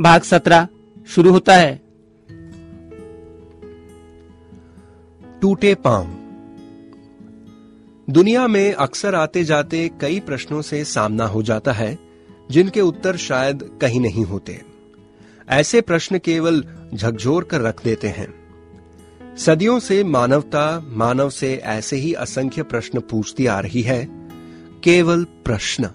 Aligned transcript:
भाग 0.00 0.22
सत्रह, 0.22 0.68
शुरू 1.08 1.30
होता 1.30 1.54
है। 1.54 1.82
टूटे 5.40 5.74
पाँव 5.74 6.06
दुनिया 8.12 8.46
में 8.46 8.72
अक्सर 8.72 9.14
आते 9.14 9.44
जाते 9.44 9.90
कई 10.00 10.20
प्रश्नों 10.20 10.62
से 10.62 10.84
सामना 10.84 11.26
हो 11.26 11.42
जाता 11.42 11.72
है, 11.72 11.98
जिनके 12.50 12.80
उत्तर 12.80 13.16
शायद 13.16 13.78
कहीं 13.80 14.00
नहीं 14.00 14.24
होते। 14.24 14.62
ऐसे 15.48 15.80
प्रश्न 15.80 16.18
केवल 16.18 16.64
झकझोर 16.94 17.44
कर 17.44 17.60
रख 17.60 17.84
देते 17.84 18.08
हैं। 18.08 18.34
सदियों 19.36 19.78
से 19.78 20.04
मानवता, 20.04 20.86
मानव 20.88 21.30
से 21.30 21.54
ऐसे 21.56 21.96
ही 21.96 22.12
असंख्य 22.12 22.62
प्रश्न 22.62 23.00
पूछती 23.00 23.46
आ 23.46 23.60
रही 23.60 23.82
है, 23.82 24.08
केवल 24.84 25.24
प्रश्न। 25.24 25.90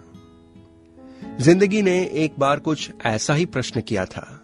ज़िंदगी 1.42 1.82
ने 1.82 2.06
एक 2.14 2.34
बार 2.40 2.60
कुछ 2.60 2.92
ऐसा 3.06 3.34
ही 3.34 3.46
प्रश्न 3.46 3.82
किया 3.82 4.06
था। 4.06 4.42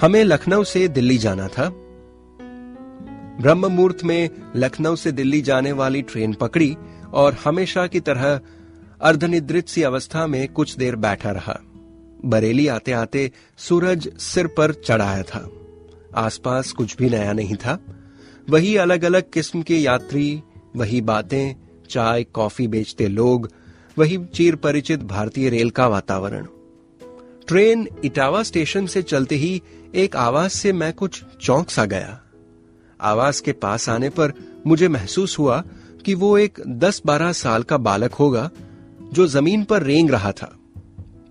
हमें 0.00 0.24
लखनऊ 0.24 0.64
से 0.64 0.88
दिल्ली 0.88 1.18
जाना 1.18 1.48
था। 1.48 1.68
ब्रह्म 3.40 3.66
मुहूर्त 3.66 4.04
में 4.04 4.30
लखनऊ 4.56 4.96
से 4.96 5.12
दिल्ली 5.12 5.40
जाने 5.42 5.72
वाली 5.72 6.02
ट्रेन 6.02 6.34
पकड़ी 6.34 6.76
और 7.12 7.36
हमेशा 7.44 7.86
की 7.86 8.00
तरह 8.00 8.40
अर्धनिद्रित 9.00 9.68
सी 9.68 9.82
अवस्था 9.82 10.26
में 10.26 10.48
कुछ 10.48 10.76
देर 10.76 10.96
बैठा 10.96 11.30
रहा। 11.30 11.58
बरेली 12.24 12.66
आते 12.66 12.92
आते 12.92 13.32
सूरज 13.58 14.16
सिर 14.18 14.46
पर 14.46 14.72
चढ़ाया 14.72 15.22
था। 15.22 15.50
आसपास 16.16 16.72
कुछ 16.72 16.96
भी 16.96 17.10
नया 17.10 17.32
नहीं 17.32 17.56
था। 17.56 17.78
वही 18.50 18.76
अलग 18.76 19.04
अलग 19.04 19.30
किस्म 19.30 19.62
के 19.62 19.76
यात्री, 19.76 20.42
वही 20.76 21.00
बातें, 21.00 21.54
चाय, 21.90 22.24
कॉफ़ी 22.24 22.68
बेचते 22.68 23.08
लोग 23.08 23.50
वही 24.00 24.16
चीर 24.34 24.56
परिचित 24.56 25.02
भारतीय 25.02 25.48
रेल 25.48 25.70
का 25.70 25.86
वातावरण। 25.86 26.46
ट्रेन 27.48 27.88
इटावा 28.04 28.42
स्टेशन 28.42 28.86
से 28.86 29.02
चलते 29.02 29.34
ही 29.34 29.62
एक 29.94 30.16
आवाज़ 30.16 30.52
से 30.52 30.72
मैं 30.72 30.92
कुछ 30.92 31.22
चौंक 31.40 31.70
सा 31.70 31.84
गया। 31.84 32.20
आवाज़ 33.00 33.42
के 33.42 33.52
पास 33.52 33.88
आने 33.88 34.08
पर 34.08 34.32
मुझे 34.66 34.88
महसूस 34.88 35.38
हुआ 35.38 35.62
कि 36.04 36.14
वो 36.14 36.38
एक 36.38 36.60
10-12 36.68 37.32
साल 37.32 37.62
का 37.62 37.76
बालक 37.76 38.14
होगा 38.14 38.50
जो 39.12 39.26
ज़मीन 39.26 39.64
पर 39.64 39.82
रेंग 39.82 40.10
रहा 40.10 40.32
था। 40.32 40.58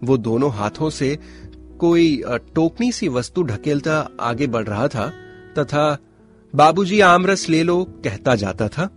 वो 0.03 0.17
दोनों 0.17 0.51
हाथों 0.51 0.89
से 0.89 1.17
कोई 1.79 2.23
टोकनी 2.27 2.91
सी 2.91 3.07
वस्तु 3.07 3.43
ढकेलता 3.43 4.09
आगे 4.19 4.47
बढ़ 4.47 4.67
रहा 4.67 4.87
था 4.87 5.09
तथा, 5.57 5.97
बाबूजी, 6.55 6.99
आमरस 6.99 7.49
ले 7.49 7.63
लो, 7.63 7.83
कहता 8.03 8.35
जाता 8.35 8.67
था। 8.67 8.89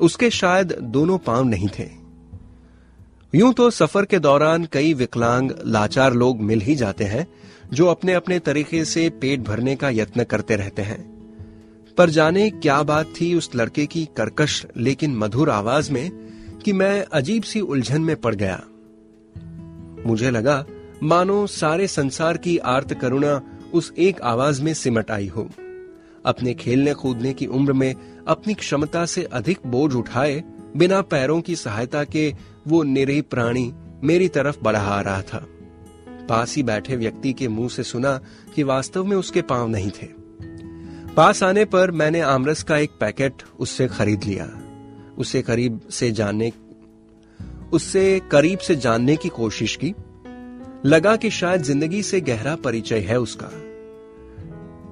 उसके 0.00 0.30
शायद 0.30 0.72
दोनों 0.80 1.18
पाँव 1.18 1.44
नहीं 1.44 1.68
थे। 1.78 2.03
यूँ 3.34 3.52
तो 3.52 3.70
सफ़र 3.70 4.04
के 4.04 4.18
दौरान 4.18 4.68
कई 4.72 4.94
विकलांग 4.94 5.50
लाचार 5.66 6.12
लोग 6.14 6.40
मिल 6.40 6.60
ही 6.60 6.74
जाते 6.74 7.04
हैं, 7.04 7.26
जो 7.72 7.86
अपने 7.86 8.12
अपने 8.12 8.38
तरीके 8.38 8.84
से 8.84 9.10
पेट 9.10 9.40
भरने 9.40 9.76
का 9.76 9.90
यत्न 9.90 10.24
करते 10.24 10.56
रहते 10.56 10.82
हैं। 10.82 11.02
पर 11.98 12.10
जाने 12.10 12.50
क्या 12.50 12.82
बात 12.82 13.06
थी 13.20 13.34
उस 13.34 13.50
लड़के 13.54 13.86
की 13.86 14.04
कर्कश 14.04 14.66
लेकिन 14.76 15.16
मधुर 15.16 15.50
आवाज़ 15.50 15.92
में 15.92 16.10
कि 16.64 16.72
मैं 16.72 17.04
अजीब 17.12 17.42
सी 17.42 17.60
उलझन 17.60 18.02
में 18.02 18.16
पड़ 18.16 18.34
गया। 18.34 18.62
मुझे 20.06 20.30
लगा, 20.30 20.64
मानो 21.02 21.46
सारे 21.46 21.86
संसार 21.86 22.36
की 22.36 22.58
आर्त 22.58 22.94
करुणा 22.94 23.42
उस 23.72 23.92
एक 23.98 24.20
आवाज़ 24.20 24.62
में 24.62 24.74
सिमट 24.74 25.10
आई 25.10 25.28
हो। 25.28 25.48
अपने 26.26 26.54
खेलने 26.54 26.94
कूदने 26.94 27.32
की 27.32 27.46
उम्र 27.46 27.72
में 27.72 27.94
अपनी 28.28 28.54
क्षमता 28.54 29.06
से 29.06 29.22
अधिक 29.22 29.58
बोझ 29.66 29.94
उठाए 29.94 30.44
बिना 30.76 31.00
पैरों 31.02 31.40
की 31.40 31.56
सहायता 31.56 32.04
के 32.04 32.53
वो 32.68 32.82
निरीह 32.82 33.22
प्राणी 33.22 33.72
मेरी 34.04 34.28
तरफ़ 34.28 34.56
बढ़ा 34.62 35.00
रहा 35.00 35.22
था। 35.22 35.46
पास 36.28 36.56
ही 36.56 36.62
बैठे 36.62 36.96
व्यक्ति 36.96 37.32
के 37.32 37.48
मुँह 37.48 37.68
से 37.68 37.82
सुना 37.82 38.20
कि 38.54 38.62
वास्तव 38.62 39.04
में 39.04 39.16
उसके 39.16 39.42
पाँव 39.42 39.68
नहीं 39.68 39.90
थे। 39.90 40.06
पास 41.14 41.42
आने 41.42 41.64
पर 41.64 41.90
मैंने 41.90 42.20
आमरस 42.20 42.62
का 42.62 42.76
एक 42.78 42.90
पैकेट 42.90 43.42
उससे 43.60 43.88
खरीद 43.88 44.24
लिया। 44.24 44.48
उसे 45.18 45.42
करीब 45.42 45.80
से 45.90 46.10
जानने, 46.10 46.52
उससे 47.72 48.20
करीब 48.30 48.58
से 48.58 48.76
जानने 48.76 49.16
की 49.16 49.28
कोशिश 49.28 49.78
की। 49.84 49.94
लगा 50.88 51.16
कि 51.16 51.30
शायद 51.30 51.62
ज़िंदगी 51.62 52.02
से 52.02 52.20
गहरा 52.20 52.56
परिचय 52.56 52.98
है 52.98 53.20
उसका। 53.20 53.50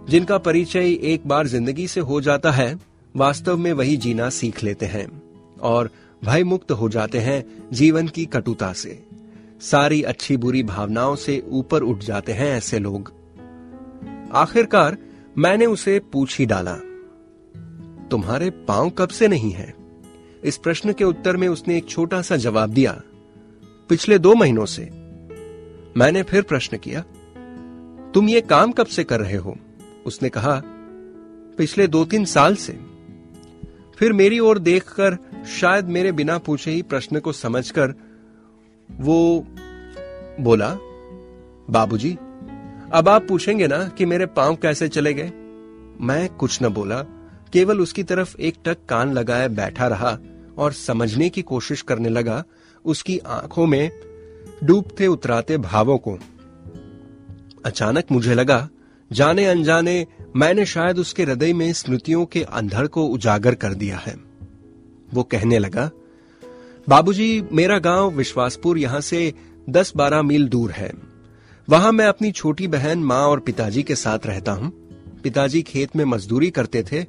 जिनका 0.09 0.39
परिचय 0.39 0.93
एक 1.03 1.27
बार 1.27 1.47
ज़िंदगी 1.47 1.87
से 1.89 2.01
हो 2.01 2.21
जाता 2.21 2.51
है, 2.51 2.79
वास्तव 3.17 3.57
में 3.57 3.73
वही 3.73 3.97
जीना 3.97 4.31
सीख 4.31 4.63
लेते 4.65 4.87
हैं। 4.87 5.07
और 5.61 5.91
भय 6.25 6.45
मुक्त 6.45 6.73
हो 6.73 6.89
जाते 6.89 7.19
हैं 7.19 7.45
जीवन 7.73 8.09
की 8.09 8.25
कटुता 8.25 8.73
से। 8.73 9.03
सारी 9.61 10.03
अच्छी 10.03 10.37
बुरी 10.37 10.63
भावनाओं 10.63 11.17
से 11.17 11.43
ऊपर 11.49 11.83
उठ 11.83 11.99
जाते 11.99 12.33
हैं 12.33 12.51
ऐसे 12.57 12.79
लोग। 12.79 13.13
आखिरकार 14.33 14.97
मैंने 15.39 15.67
उसे 15.67 15.99
पूछ 16.13 16.39
ही 16.39 16.47
डाला, 16.47 16.75
तुम्हारे 18.11 18.51
पाँव 18.51 18.91
कब 18.91 19.09
से 19.09 19.29
नहीं 19.29 19.51
है? 19.51 19.75
इस 20.45 20.57
प्रश्न 20.57 20.93
के 20.93 21.05
उत्तर 21.05 21.37
में 21.37 21.49
उसने 21.49 21.77
एक 21.77 21.89
छोटा 21.89 22.23
सा 22.23 22.37
जवाब 22.37 22.71
दिया, 22.71 23.01
पिछले 23.91 24.19
दो 24.19 24.35
महीनों 24.35 24.67
से। 24.67 24.83
मैंने 25.97 26.23
फिर 26.23 26.43
प्रश्न 26.43 26.79
किया, 26.79 27.01
तुम 28.15 28.29
ये 28.29 28.41
काम 28.41 28.73
कब 28.73 28.87
से 28.87 29.05
कर 29.05 29.21
रहे 29.21 29.37
हो? 29.37 29.57
उसने 30.07 30.29
कहा, 30.29 30.63
पिछले 31.59 31.87
दो 31.87 32.05
तीन 32.05 32.25
साल 32.25 32.57
से। 32.57 32.92
फिर 34.03 34.13
मेरी 34.13 34.39
ओर 34.39 34.59
देखकर 34.59 35.17
शायद 35.61 35.85
मेरे 35.85 36.13
बिना 36.13 36.39
पूछे 36.39 36.71
ही 36.71 36.83
प्रश्न 36.83 37.21
को 37.21 37.33
समझकर 37.33 37.95
वो 39.01 39.47
बोला 40.41 40.79
बाबूजी, 41.71 42.13
अब 42.93 43.09
आप 43.09 43.27
पूछेंगे 43.29 43.67
ना 43.67 43.89
कि 43.89 44.07
मेरे 44.07 44.27
पाँव 44.27 44.57
कैसे 44.57 44.89
चले 44.89 45.15
गए? 45.15 45.33
मैं 46.01 46.29
कुछ 46.29 46.63
न 46.63 46.69
बोला 46.69 47.03
केवल 47.53 47.81
उसकी 47.81 48.03
तरफ़ 48.03 48.37
एक 48.41 48.55
टक 48.65 48.77
कान 48.89 49.13
लगाए 49.13 49.49
बैठा 49.49 49.87
रहा 49.87 50.19
और 50.59 50.73
समझने 50.73 51.29
की 51.29 51.43
कोशिश 51.43 51.83
करने 51.83 52.09
लगा 52.09 52.45
उसकी 52.85 53.19
आँखों 53.19 53.67
में 53.67 53.91
डूबते 54.65 55.07
उतराते 55.07 55.59
भावों 55.59 55.99
को। 55.99 56.19
अचानक 57.65 58.05
मुझे 58.13 58.35
लगा 58.35 58.69
जाने 59.13 59.47
अनजाने 59.47 60.07
मैंने 60.37 60.65
शायद 60.67 60.99
उसके 60.99 61.23
हृदय 61.23 61.53
में 61.53 61.73
स्मृतियों 61.73 62.25
के 62.27 62.43
अंधड़ 62.43 62.87
को 62.87 63.07
उजागर 63.07 63.55
कर 63.55 63.75
दिया 63.75 63.97
है। 63.97 64.15
वो 65.15 65.23
कहने 65.23 65.59
लगा, 65.59 65.91
बाबूजी, 66.89 67.43
मेरा 67.53 67.79
गाँव 67.79 68.11
विश्वासपुर 68.11 68.79
यहाँ 68.79 69.01
से 69.01 69.33
दस 69.71 69.93
बारह 69.97 70.23
मील 70.23 70.49
दूर 70.49 70.71
है। 70.71 70.93
वहाँ 71.69 71.93
मैं 71.93 72.07
अपनी 72.07 72.33
छोटी 72.33 72.69
बहन, 72.69 72.99
माँ 72.99 73.27
और 73.27 73.41
पिताजी 73.41 73.83
के 73.83 73.95
साथ 73.95 74.27
रहता 74.27 74.53
हूँ। 74.53 74.71
पिताजी 75.23 75.63
खेत 75.63 75.97
में 75.97 76.05
मजदूरी 76.05 76.51
करते 76.51 76.83
थे 76.83 77.05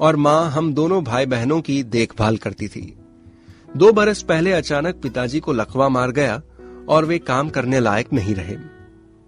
और 0.00 0.16
माँ 0.16 0.50
हम 0.50 0.74
दोनों 0.74 1.02
भाई 1.04 1.26
बहनों 1.26 1.60
की 1.60 1.82
देखभाल 1.82 2.36
करती 2.36 2.68
थी। 2.68 2.96
दो 3.76 3.92
बरस 3.92 4.22
पहले 4.22 4.52
अचानक 4.52 5.00
पिताजी 5.02 5.40
को 5.40 5.52
लकवा 5.52 5.88
मार 5.88 6.10
गया 6.10 6.42
और 6.88 7.04
वे 7.04 7.18
काम 7.18 7.48
करने 7.48 7.80
लायक 7.80 8.12
नहीं 8.12 8.34
रहे। 8.34 8.56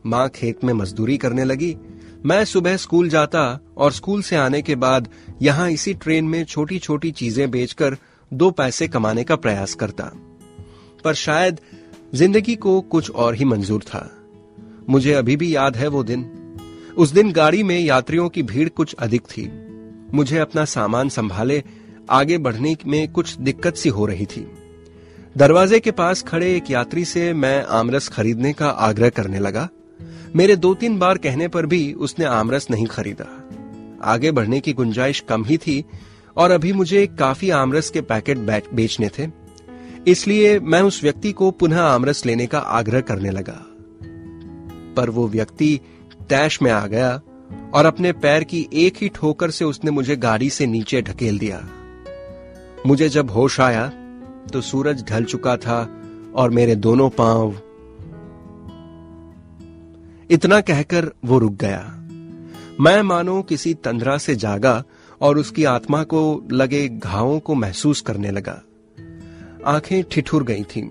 माँ 0.07 0.29
खेत 0.29 0.65
में 0.65 0.73
मजदूरी 0.73 1.17
करने 1.17 1.45
लगी 1.45 1.77
मैं 2.27 2.45
सुबह 2.45 2.77
स्कूल 2.77 3.09
जाता 3.09 3.61
और 3.77 3.93
स्कूल 3.93 4.23
से 4.23 4.37
आने 4.37 4.63
के 4.63 4.75
बाद 4.75 5.09
यहाँ 5.43 5.71
इसी 5.71 5.95
ट्रेन 5.95 6.25
में 6.25 6.45
छोटी 6.45 6.79
छोटी 6.79 7.11
चीज़ें 7.11 7.51
बेचकर 7.51 7.97
दो 8.33 8.51
पैसे 8.51 8.89
कमाने 8.89 9.25
का 9.25 9.37
प्रयास 9.37 9.75
करता। 9.75 10.05
पर 11.05 11.15
शायद 11.15 11.61
ज़िंदगी 12.15 12.57
को 12.57 12.81
कुछ 12.81 13.11
और 13.11 13.35
ही 13.35 13.45
मंजूर 13.45 13.83
था। 13.83 14.11
मुझे 14.91 15.13
अभी 15.13 15.37
भी 15.37 15.57
याद 15.57 15.77
है 15.77 15.89
वो 15.89 16.05
दिन। 16.05 16.25
उस 16.97 17.11
दिन 17.11 17.33
गाड़ी 17.33 17.63
में 17.63 17.81
यात्रियों 17.81 18.29
की 18.29 18.43
भीड़ 18.43 18.69
कुछ 18.69 18.95
अधिक 18.95 19.23
थी। 19.23 19.51
मुझे 20.15 20.39
अपना 20.39 20.65
सामान 20.65 21.09
संभाले, 21.09 21.65
आगे 22.11 22.39
बढ़ने 22.39 22.77
में 22.87 23.13
कुछ 23.13 23.37
दिक्कत 23.37 23.77
सी 23.77 23.89
हो 23.89 24.07
रही 24.07 24.27
थी। 24.27 24.47
दरवाजे 25.37 25.81
के 25.81 25.91
पास 25.91 26.23
खड़े 26.23 26.57
एक 26.57 26.71
यात्री 26.71 27.05
से 27.05 27.33
मैं 27.33 27.65
आमरस 27.65 28.09
खरीदने 28.09 28.53
का 28.53 28.69
आग्रह 28.69 29.09
करने 29.09 29.39
लगा। 29.39 29.69
मेरे 30.37 30.57
दो 30.57 30.75
तीन 30.75 30.99
बार 30.99 31.19
कहने 31.19 31.49
पर 31.49 31.67
भी 31.67 31.93
उसने 31.93 32.25
आमरस 32.25 32.67
नहीं 32.71 32.87
खरीदा। 32.87 33.49
आगे 34.03 34.31
बढ़ने 34.31 34.61
की 34.61 34.73
गुंजाइश 34.73 35.21
कम 35.21 35.45
ही 35.45 35.57
थी 35.57 35.85
और 36.37 36.51
अभी 36.51 36.73
मुझे 36.73 37.07
काफ़ी 37.07 37.51
आमरस 37.51 37.91
के 37.91 38.01
पैकेट 38.01 38.39
बेचने 38.75 39.09
थे। 39.09 39.29
इसलिए 40.07 40.61
मैं 40.61 40.83
उस 40.83 41.03
व्यक्ति 41.03 41.33
को 41.33 41.51
पुनः 41.51 41.81
आमरस 41.81 42.27
लेने 42.27 42.47
का 42.47 42.59
आग्रह 42.59 43.01
करने 43.01 43.31
लगा। 43.31 43.67
पर 44.97 45.11
वो 45.11 45.29
व्यक्ति 45.29 45.81
तैश 46.29 46.63
में 46.63 46.71
आ 46.71 46.87
गया 46.87 47.21
और 47.75 47.87
अपने 47.87 48.13
पैर 48.13 48.45
की 48.45 48.69
एक 48.73 48.95
ही 48.97 49.09
ठोकर 49.09 49.51
से 49.51 49.65
उसने 49.65 49.91
मुझे 49.91 50.17
गाड़ी 50.17 50.51
से 50.51 50.67
नीचे 50.67 51.03
ढकेल 51.03 51.39
दिया। 51.39 51.69
मुझे 52.87 53.09
जब 53.09 53.31
होश 53.31 53.61
आया 53.61 53.89
तो 54.53 54.61
सूरज 54.61 55.05
ढल 55.09 55.25
चुका 55.25 55.57
था 55.57 56.03
और 56.35 56.51
मेरे 56.51 56.77
दोनों 56.77 57.11
पाँव 57.11 57.61
इतना 60.31 60.61
कहकर 60.61 61.13
वो 61.25 61.39
रुक 61.39 61.53
गया। 61.53 61.93
मैं 62.81 63.03
मानो 63.03 63.43
किसी 63.43 63.75
तंद्रा 63.75 64.19
से 64.19 64.37
जागा 64.37 64.85
और 65.21 65.39
उसकी 65.39 65.65
आत्मा 65.65 66.03
को 66.03 66.49
लगे 66.53 66.89
घावों 66.89 67.41
को 67.41 67.55
महसूस 67.55 68.01
करने 68.01 68.31
लगा। 68.31 68.63
आँखें 69.67 70.05
ठिठुर 70.05 70.45
गई 70.45 70.63
थीं। 70.63 70.89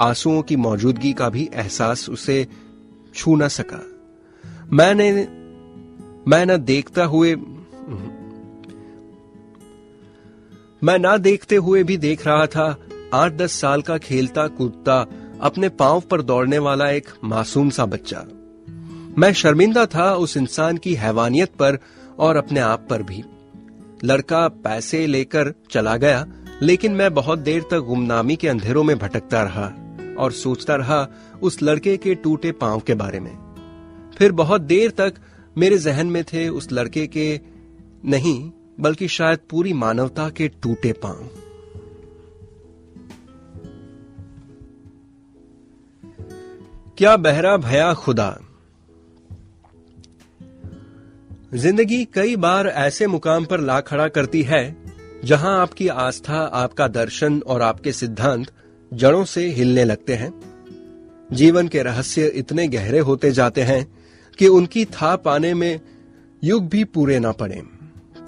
आंसुओं 0.00 0.42
की 0.42 0.56
मौजूदगी 0.56 1.12
का 1.12 1.28
भी 1.28 1.50
एहसास 1.54 2.10
उसे 2.10 2.48
छू 3.14 3.36
न 3.36 3.48
सका। 3.48 3.86
मैंने, 4.72 5.12
मैं 6.28 6.46
न 6.46 6.56
देखता 6.56 7.04
हुए, 7.04 7.34
मैं 10.84 10.98
ना 10.98 11.16
देखते 11.16 11.56
हुए 11.56 11.84
भी 11.84 11.96
देख 11.96 12.26
रहा 12.26 12.46
था, 12.46 12.78
आठ 13.14 13.32
दस 13.32 13.52
साल 13.52 13.82
का 13.82 13.98
खेलता 13.98 14.46
कूदता 14.46 15.06
अपने 15.40 15.68
पाँव 15.68 16.00
पर 16.00 16.22
दौड़ने 16.22 16.58
वाला 16.58 16.90
एक 16.90 17.08
मासूम 17.24 17.70
सा 17.70 17.86
बच्चा। 17.86 18.26
मैं 19.18 19.32
शर्मिंदा 19.32 19.86
था 19.86 20.14
उस 20.14 20.36
इंसान 20.36 20.76
की 20.76 20.94
हैवानियत 20.94 21.48
पर 21.48 21.78
और 22.18 22.36
अपने 22.36 22.60
आप 22.60 22.86
पर 22.90 23.02
भी। 23.02 23.22
लड़का 24.04 24.48
पैसे 24.48 25.06
लेकर 25.06 25.52
चला 25.70 25.96
गया, 25.96 26.24
लेकिन 26.62 26.92
मैं 26.92 27.14
बहुत 27.14 27.38
देर 27.38 27.62
तक 27.62 27.78
गुमनामी 27.78 28.36
के 28.36 28.48
अंधेरों 28.48 28.84
में 28.84 28.98
भटकता 28.98 29.42
रहा 29.42 29.72
और 30.18 30.32
सोचता 30.32 30.74
रहा 30.74 31.06
उस 31.42 31.62
लड़के 31.62 31.96
के 31.96 32.14
टूटे 32.14 32.52
पाँव 32.52 32.80
के 32.80 32.94
बारे 32.94 33.20
में। 33.20 33.36
फिर 34.18 34.32
बहुत 34.32 34.60
देर 34.60 34.90
तक 34.90 35.14
मेरे 35.58 35.78
जहन 35.78 36.06
में 36.06 36.24
थे 36.24 36.48
उस 36.48 36.72
लड़के 36.72 37.06
के 37.06 37.40
नहीं, 38.04 38.50
बल्कि 38.80 39.08
शायद 39.08 39.38
पूरी 39.50 39.72
मानवता 39.72 40.28
के 40.30 40.48
टूटे 40.48 40.92
पाँव। 40.92 41.28
क्या 46.98 47.16
बहरा 47.16 47.56
भया 47.56 47.94
खुदा 47.94 48.38
ज़िंदगी 51.52 52.04
कई 52.04 52.36
बार 52.36 52.66
ऐसे 52.66 53.06
मुकाम 53.06 53.44
पर 53.44 53.60
ला 53.60 53.80
खड़ा 53.80 54.06
करती 54.08 54.42
है, 54.42 54.76
जहाँ 55.24 55.60
आपकी 55.60 55.88
आस्था, 55.88 56.38
आपका 56.38 56.86
दर्शन 56.88 57.38
और 57.40 57.62
आपके 57.62 57.92
सिद्धांत 57.92 58.46
जड़ों 58.92 59.24
से 59.24 59.46
हिलने 59.48 59.84
लगते 59.84 60.14
हैं। 60.14 60.32
जीवन 61.30 61.68
के 61.68 61.82
रहस्य 61.82 62.26
इतने 62.26 62.66
गहरे 62.68 62.98
होते 62.98 63.30
जाते 63.30 63.62
हैं 63.62 63.84
कि 64.38 64.48
उनकी 64.48 64.84
था 64.84 65.14
पाने 65.16 65.52
में 65.54 65.80
युग 66.42 66.68
भी 66.68 66.84
पूरे 66.84 67.18
ना 67.18 67.32
पड़े। 67.32 67.62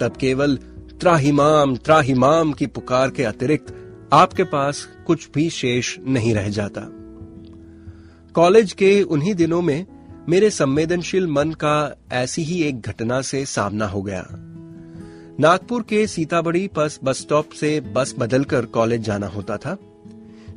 तब 0.00 0.16
केवल 0.16 0.56
त्राहिमाम 1.00 1.76
त्राहिमाम 1.76 2.52
की 2.52 2.66
पुकार 2.66 3.10
के 3.10 3.24
अतिरिक्त 3.24 3.74
आपके 4.12 4.44
पास 4.44 4.86
कुछ 5.06 5.28
भी 5.34 5.48
शेष 5.50 5.96
नहीं 5.98 6.34
रह 6.34 6.48
जाता। 6.50 6.88
कॉलेज 8.34 8.72
के 8.72 9.00
उन्हीं 9.02 9.34
दिनों 9.34 9.62
में 9.62 9.86
मेरे 10.28 10.50
संवेदनशील 10.50 11.26
मन 11.26 11.50
का 11.50 11.96
ऐसी 12.12 12.42
ही 12.42 12.62
एक 12.62 12.80
घटना 12.80 13.20
से 13.22 13.44
सामना 13.46 13.86
हो 13.86 14.02
गया। 14.02 14.26
नागपुर 15.40 15.82
के 15.82 16.06
सीताबड़ी 16.06 16.70
बस 16.76 16.98
बस 17.04 17.18
स्टॉप 17.18 17.50
से 17.50 17.80
बस 17.80 18.14
बदलकर 18.18 18.64
कॉलेज 18.64 19.00
जाना 19.00 19.26
होता 19.26 19.56
था। 19.56 19.76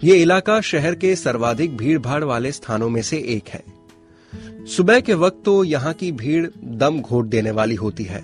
ये 0.03 0.15
इलाका 0.15 0.61
शहर 0.61 0.95
के 0.95 1.15
सर्वाधिक 1.15 1.77
भीड़ 1.77 1.99
भाड़ 1.99 2.23
वाले 2.23 2.51
स्थानों 2.51 2.89
में 2.89 3.01
से 3.01 3.17
एक 3.17 3.49
है। 3.49 3.63
सुबह 4.65 4.99
के 4.99 5.13
वक्त 5.13 5.41
तो 5.45 5.63
यहाँ 5.63 5.93
की 5.93 6.11
भीड़ 6.11 6.47
दम 6.63 7.01
घोट 7.01 7.25
देने 7.25 7.51
वाली 7.51 7.75
होती 7.75 8.03
है। 8.03 8.23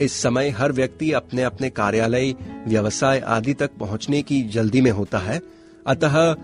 इस 0.00 0.12
समय 0.12 0.48
हर 0.48 0.72
व्यक्ति 0.72 1.12
अपने 1.12 1.42
अपने 1.42 1.70
कार्यालय, 1.70 2.34
व्यवसाय 2.68 3.18
आदि 3.18 3.54
तक 3.54 3.70
पहुँचने 3.80 4.22
की 4.22 4.42
जल्दी 4.42 4.80
में 4.80 4.90
होता 4.90 5.18
है। 5.18 5.40
अतः 5.86 6.36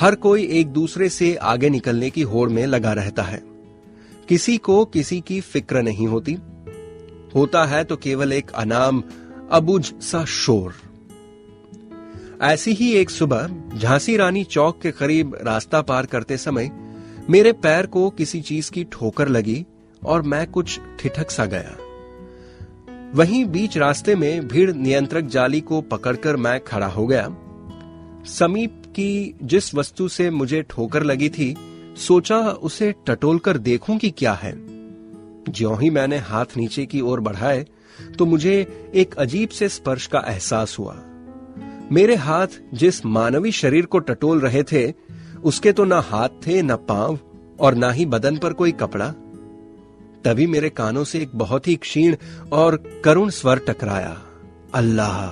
हर 0.00 0.14
कोई 0.14 0.46
एक 0.46 0.66
दूसरे 0.66 1.08
से 1.08 1.34
आगे 1.34 1.70
निकलने 1.70 2.10
की 2.10 2.22
होड़ 2.22 2.50
में 2.50 2.66
लगा 2.66 2.92
रहता 2.92 3.22
है। 3.22 3.57
किसी 4.28 4.56
को 4.58 4.84
किसी 4.84 5.20
की 5.20 5.40
फ़िक्र 5.40 5.82
नहीं 5.82 6.06
होती। 6.06 6.32
होता 7.34 7.64
है 7.64 7.84
तो 7.84 7.96
केवल 7.96 8.32
एक 8.32 8.50
अनाम, 8.50 9.02
अबुझ 9.50 9.92
सा 9.92 10.24
शोर। 10.24 10.74
ऐसी 12.42 12.72
ही 12.72 12.92
एक 12.92 13.10
सुबह, 13.10 13.48
झांसी 13.78 14.16
रानी 14.16 14.44
चौक 14.44 14.80
के 14.82 14.90
करीब 14.90 15.38
रास्ता 15.42 15.82
पार 15.82 16.06
करते 16.06 16.36
समय 16.36 16.70
मेरे 17.30 17.52
पैर 17.52 17.86
को 17.86 18.10
किसी 18.10 18.40
चीज़ 18.40 18.70
की 18.70 18.84
ठोकर 18.84 19.28
लगी 19.28 19.66
और 20.04 20.22
मैं 20.22 20.46
कुछ 20.46 20.80
ठिठक 21.00 21.30
सा 21.30 21.44
गया। 21.44 21.76
वहीं 23.14 23.44
बीच 23.44 23.78
रास्ते 23.78 24.14
में 24.14 24.48
भीड़ 24.48 24.72
नियंत्रक 24.72 25.24
जाली 25.24 25.60
को 25.60 25.80
पकड़कर 25.80 26.36
मैं 26.36 26.64
खड़ा 26.64 26.86
हो 26.86 27.06
गया। 27.06 27.36
समीप 28.26 28.82
की 28.86 29.38
जिस 29.42 29.74
वस्तु 29.74 30.08
से 30.08 30.30
मुझे 30.30 30.62
ठोकर 30.62 31.02
लगी 31.02 31.28
थी 31.28 31.56
सोचा 31.98 32.38
उसे 32.38 32.94
टटोल 33.06 33.38
कर 33.38 33.58
देखूँ 33.58 33.98
कि 33.98 34.10
क्या 34.10 34.32
है। 34.32 34.52
ज्यो 35.48 35.74
ही 35.74 35.90
मैंने 35.90 36.16
हाथ 36.18 36.56
नीचे 36.56 36.86
की 36.86 37.00
ओर 37.00 37.20
बढ़ाए 37.20 37.66
तो 38.18 38.26
मुझे 38.26 38.54
एक 38.94 39.14
अजीब 39.14 39.48
से 39.48 39.68
स्पर्श 39.68 40.06
का 40.06 40.24
एहसास 40.26 40.76
हुआ। 40.78 40.96
मेरे 41.92 42.14
हाथ 42.14 42.46
जिस 42.74 43.04
मानवी 43.06 43.52
शरीर 43.52 43.86
को 43.86 43.98
टटोल 43.98 44.40
रहे 44.40 44.62
थे, 44.62 44.92
उसके 45.44 45.72
तो 45.72 45.84
ना 45.84 46.00
हाथ 46.00 46.28
थे, 46.46 46.62
ना 46.62 46.76
पाँव, 46.76 47.18
और 47.60 47.74
ना 47.74 47.90
ही 47.90 48.06
बदन 48.06 48.36
पर 48.36 48.52
कोई 48.52 48.72
कपड़ा। 48.72 49.08
तभी 50.24 50.46
मेरे 50.46 50.70
कानों 50.70 51.04
से 51.04 51.20
एक 51.20 51.30
बहुत 51.34 51.68
ही 51.68 51.76
क्षीण 51.76 52.16
और 52.52 52.76
करुण 53.04 53.30
स्वर 53.30 53.58
टकराया, 53.58 54.16
अल्लाह! 54.74 55.26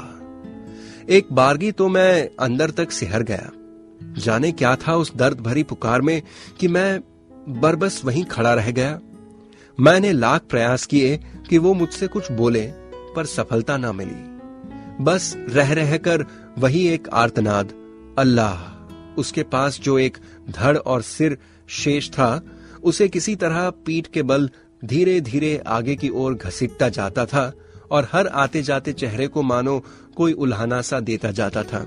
एक 1.12 1.32
बारगी 1.32 1.72
तो 1.72 1.88
मैं 1.88 2.28
अंदर 2.40 2.70
तक 2.70 2.90
सिहर 2.90 3.22
गया। 3.22 3.50
जाने 4.18 4.52
क्या 4.52 4.76
था 4.76 4.96
उस 4.96 5.16
दर्द 5.16 5.40
भरी 5.40 5.62
पुकार 5.62 6.00
में 6.00 6.22
कि 6.60 6.68
मैं 6.68 7.00
बरबस 7.60 8.04
वहीं 8.04 8.24
खड़ा 8.24 8.54
रह 8.54 8.70
गया। 8.70 9.00
मैंने 9.80 10.12
लाख 10.12 10.42
प्रयास 10.42 10.86
किए 10.86 11.16
कि 11.50 11.58
वो 11.58 11.74
मुझसे 11.74 12.06
कुछ 12.06 12.32
बोले, 12.32 12.66
पर 13.16 13.26
सफलता 13.26 13.76
ना 13.76 13.92
मिली। 13.92 15.04
बस 15.04 15.34
रह 15.36 15.72
रहकर 15.72 16.24
वही 16.58 16.88
एक 16.88 17.08
आर्तनाद, 17.08 17.72
अल्लाह, 18.18 18.56
उसके 19.20 19.42
पास 19.42 19.80
जो 19.80 19.98
एक 19.98 20.18
धड़ 20.50 20.76
और 20.76 21.02
सिर 21.02 21.38
शेष 21.68 22.10
था, 22.10 22.42
उसे 22.82 23.08
किसी 23.08 23.36
तरह 23.36 23.70
पीठ 23.70 24.06
के 24.06 24.22
बल 24.22 24.50
धीरे 24.84 25.20
धीरे 25.20 25.62
आगे 25.66 25.96
की 25.96 26.08
ओर 26.08 26.34
घसीटता 26.34 26.88
जाता 26.88 27.26
था, 27.26 27.52
और 27.90 28.08
हर 28.12 28.26
आते 28.26 28.62
जाते 28.62 28.92
चेहरे 28.92 29.26
को 29.26 29.42
मानो 29.42 29.84
कोई 30.16 30.32
उल्हाना 30.32 30.80
सा 30.80 31.00
देता 31.00 31.30
जाता 31.30 31.62
था। 31.62 31.86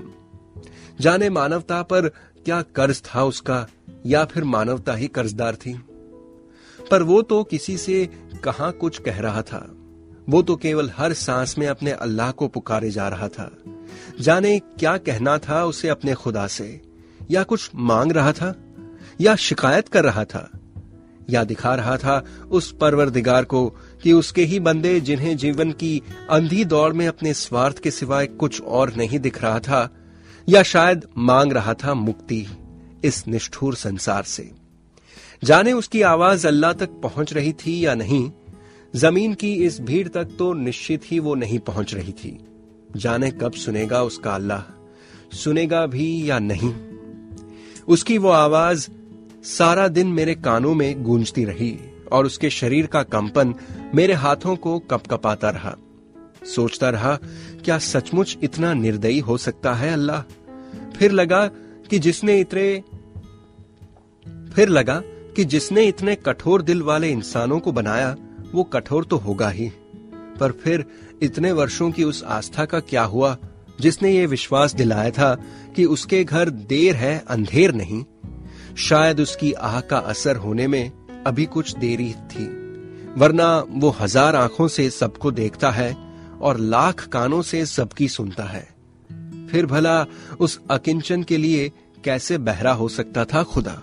जाने 1.00 1.30
मानवता 1.30 1.82
पर 1.82 2.08
क्या 2.44 2.62
कर्ज 2.62 3.02
था 3.02 3.24
उसका, 3.24 3.66
या 4.06 4.24
फिर 4.24 4.44
मानवता 4.44 4.94
ही 4.94 5.08
कर्जदार 5.08 5.54
थी? 5.54 5.80
पर 6.90 7.02
वो 7.02 7.22
तो 7.22 7.44
किसी 7.44 7.78
से 7.78 8.08
कहा 8.44 8.70
कुछ 8.70 9.00
कह 9.00 9.20
रहा 9.20 9.42
था। 9.42 9.74
वो 10.28 10.42
तो 10.42 10.56
केवल 10.56 10.90
हर 10.96 11.12
सांस 11.12 11.58
में 11.58 11.66
अपने 11.66 11.90
अल्लाह 11.90 12.30
को 12.30 12.48
पुकारे 12.48 12.90
जा 12.90 13.08
रहा 13.08 13.28
था। 13.28 13.56
जाने 14.20 14.58
क्या 14.58 14.96
कहना 14.96 15.38
था 15.38 15.64
उसे 15.64 15.88
अपने 15.88 16.14
खुदा 16.14 16.46
से? 16.46 16.82
या 17.30 17.42
कुछ 17.42 17.70
मांग 17.74 18.12
रहा 18.12 18.32
था? 18.32 18.54
या 19.20 19.36
शिकायत 19.36 19.88
कर 19.88 20.04
रहा 20.04 20.24
था? 20.24 20.50
या 21.30 21.44
दिखा 21.44 21.74
रहा 21.74 21.96
था 21.96 22.24
उस 22.50 22.72
परवरदिगार 22.72 23.44
को 23.44 23.74
कि 24.02 24.12
उसके 24.12 24.44
ही 24.44 24.60
बंदे 24.60 25.00
जिन्हें 25.00 25.36
जीवन 25.36 25.72
की 25.72 26.02
अंधी 26.30 26.64
दौड़ 26.64 26.92
में 26.92 27.08
अपने 27.08 27.34
स्वार्थ 27.34 27.78
के 27.78 27.90
सिवाय 27.90 28.26
कुछ 28.26 28.62
और 28.62 28.94
नहीं 28.94 29.18
दिख 29.18 29.42
रहा 29.42 29.58
था 29.58 29.90
या 30.48 30.62
शायद 30.62 31.06
मांग 31.18 31.52
रहा 31.52 31.74
था 31.74 31.94
मुक्ति 31.94 32.46
इस 33.04 33.26
निष्ठुर 33.28 33.74
संसार 33.74 34.22
से। 34.22 34.50
जाने 35.44 35.72
उसकी 35.72 36.02
आवाज़ 36.02 36.46
अल्लाह 36.46 36.72
तक 36.72 37.00
पहुँच 37.02 37.32
रही 37.32 37.52
थी 37.52 37.84
या 37.86 37.94
नहीं, 37.94 38.30
ज़मीन 38.96 39.34
की 39.34 39.52
इस 39.54 39.80
भीड़ 39.80 40.08
तक 40.08 40.28
तो 40.38 40.52
निश्चित 40.54 41.02
ही 41.04 41.18
वो 41.18 41.34
नहीं 41.34 41.58
पहुँच 41.58 41.94
रही 41.94 42.12
थी। 42.12 42.38
जाने 42.96 43.30
कब 43.30 43.52
सुनेगा 43.52 44.02
उसका 44.02 44.30
अल्लाह, 44.30 44.62
सुनेगा 45.36 45.86
भी 45.86 46.30
या 46.30 46.38
नहीं। 46.38 46.72
उसकी 47.88 48.18
वो 48.18 48.28
आवाज़ 48.28 48.88
सारा 49.44 49.88
दिन 49.88 50.06
मेरे 50.06 50.34
कानों 50.34 50.74
में 50.74 51.02
गूंजती 51.02 51.44
रही 51.44 51.78
और 52.12 52.26
उसके 52.26 52.50
शरीर 52.50 52.86
का 52.86 53.02
कंपन 53.02 53.54
मेरे 53.94 54.14
हाथों 54.14 54.56
को 54.56 54.78
कपकपाता 54.78 55.50
रहा। 55.50 55.76
सोचता 56.46 56.90
रहा, 56.90 57.18
क्या 57.64 57.78
सचमुच 57.78 58.38
इतना 58.42 58.72
निर्दयी 58.74 59.18
हो 59.18 59.36
सकता 59.36 59.74
है 59.74 59.92
अल्लाह? 59.92 60.22
फिर 60.96 61.12
लगा 61.12 61.46
कि 61.90 61.98
जिसने 61.98 62.38
इतने, 62.40 62.82
फिर 64.54 64.68
लगा 64.68 65.02
कि 65.36 65.44
जिसने 65.44 65.84
इतने 65.84 66.14
कठोर 66.14 66.62
दिल 66.62 66.82
वाले 66.82 67.10
इंसानों 67.10 67.58
को 67.58 67.72
बनाया, 67.72 68.16
वो 68.54 68.62
कठोर 68.64 69.04
तो 69.04 69.16
होगा 69.16 69.48
ही। 69.48 69.70
पर 70.40 70.50
फिर 70.50 70.84
इतने 71.22 71.52
वर्षों 71.52 71.90
की 71.90 72.04
उस 72.04 72.24
आस्था 72.24 72.64
का 72.64 72.80
क्या 72.80 73.02
हुआ, 73.02 73.36
जिसने 73.80 74.10
ये 74.10 74.26
विश्वास 74.26 74.74
दिलाया 74.74 75.10
था 75.10 75.34
कि 75.76 75.84
उसके 75.84 76.24
घर 76.24 76.50
देर 76.50 76.96
है, 76.96 77.24
अंधेर 77.28 77.74
नहीं। 77.74 78.04
शायद 78.76 79.20
उसकी 79.20 79.52
आह 79.52 79.80
का 79.80 79.98
असर 79.98 80.36
होने 80.36 80.66
में 80.66 80.92
अभी 81.26 81.44
कुछ 81.44 81.76
देरी 81.76 82.12
थी, 82.12 82.44
वरना 83.16 83.64
वो 83.70 83.90
हज़ार 83.90 84.36
आँखों 84.36 84.68
से 84.68 84.90
सबको 84.90 85.30
देखता 85.30 85.70
है 85.70 86.09
और 86.42 86.58
लाख 86.58 87.08
कानों 87.08 87.42
से 87.42 87.66
सबकी 87.66 88.08
सुनता 88.08 88.44
है। 88.44 88.80
फिर 89.46 89.66
भला 89.66 90.06
उस 90.40 90.60
अकिंचन 90.70 91.22
के 91.22 91.36
लिए 91.36 91.72
कैसे 92.04 92.38
बहरा 92.38 92.72
हो 92.72 92.88
सकता 92.88 93.24
था 93.24 93.42
खुदा? 93.42 93.82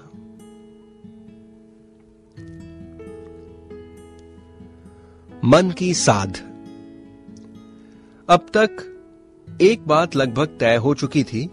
मन 5.45 5.71
की 5.71 5.93
साध। 5.93 6.37
अब 8.29 8.47
तक 8.57 8.93
एक 9.61 9.87
बात 9.87 10.15
लगभग 10.15 10.47
तय 10.59 10.75
हो 10.75 10.93
चुकी 10.93 11.23
थी 11.23 11.49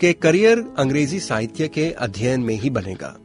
कि 0.00 0.12
करियर 0.12 0.74
अंग्रेज़ी 0.78 1.20
साहित्य 1.20 1.68
के 1.68 1.90
अध्ययन 1.90 2.40
में 2.40 2.54
ही 2.54 2.70
बनेगा। 2.70 3.18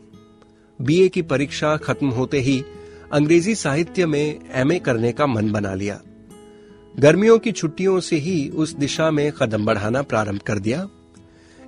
बीए 0.81 1.07
की 1.07 1.22
परीक्षा 1.22 1.77
खत्म 1.77 2.10
होते 2.10 2.39
ही 2.39 2.63
अंग्रेज़ी 3.13 3.55
साहित्य 3.55 4.05
में 4.05 4.39
एमए 4.51 4.79
करने 4.79 5.12
का 5.12 5.27
मन 5.27 5.51
बना 5.51 5.74
लिया। 5.74 6.01
गर्मियों 7.00 7.40
की 7.40 7.52
छुट्टियों 7.52 8.00
से 8.00 8.16
ही 8.16 8.50
उस 8.50 8.74
दिशा 8.74 9.12
में 9.12 9.32
कदम 9.32 9.66
बढ़ाना 9.66 10.02
प्रारंभ 10.02 10.40
कर 10.40 10.60
दिया। 10.60 10.88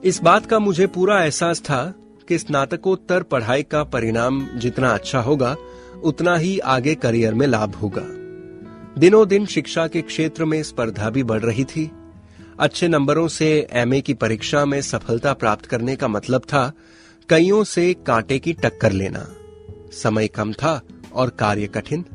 इस 0.03 0.21
बात 0.21 0.45
का 0.45 0.59
मुझे 0.59 0.87
पूरा 0.87 1.23
एहसास 1.23 1.61
था 1.61 1.93
कि 2.27 2.37
स्नातकोत्तर 2.37 3.23
पढ़ाई 3.23 3.63
का 3.63 3.83
परिणाम 3.83 4.47
जितना 4.55 4.89
अच्छा 4.89 5.19
होगा, 5.19 5.55
उतना 6.03 6.37
ही 6.37 6.59
आगे 6.59 6.95
करियर 6.95 7.33
में 7.33 7.47
लाभ 7.47 7.75
होगा। 7.75 8.03
दिनों 8.99 9.27
दिन 9.27 9.45
शिक्षा 9.45 9.87
के 9.87 10.01
क्षेत्र 10.01 10.45
में 10.45 10.63
स्पर्धा 10.63 11.09
भी 11.09 11.23
बढ़ 11.23 11.41
रही 11.41 11.63
थी। 11.63 11.91
अच्छे 12.59 12.87
नंबरों 12.87 13.27
से 13.27 13.67
एमए 13.71 14.01
की 14.01 14.13
परीक्षा 14.13 14.65
में 14.65 14.81
सफलता 14.81 15.33
प्राप्त 15.33 15.65
करने 15.65 15.95
का 15.95 16.07
मतलब 16.07 16.41
था 16.41 16.73
कईयों 17.29 17.63
से 17.63 17.93
कांटे 17.93 18.39
की 18.39 18.53
टक्कर 18.53 18.91
लेना। 18.91 19.27
समय 19.91 20.27
कम 20.27 20.53
था 20.53 20.81
और 21.13 21.29
कार्य 21.29 21.67
कठिन। 21.67 22.05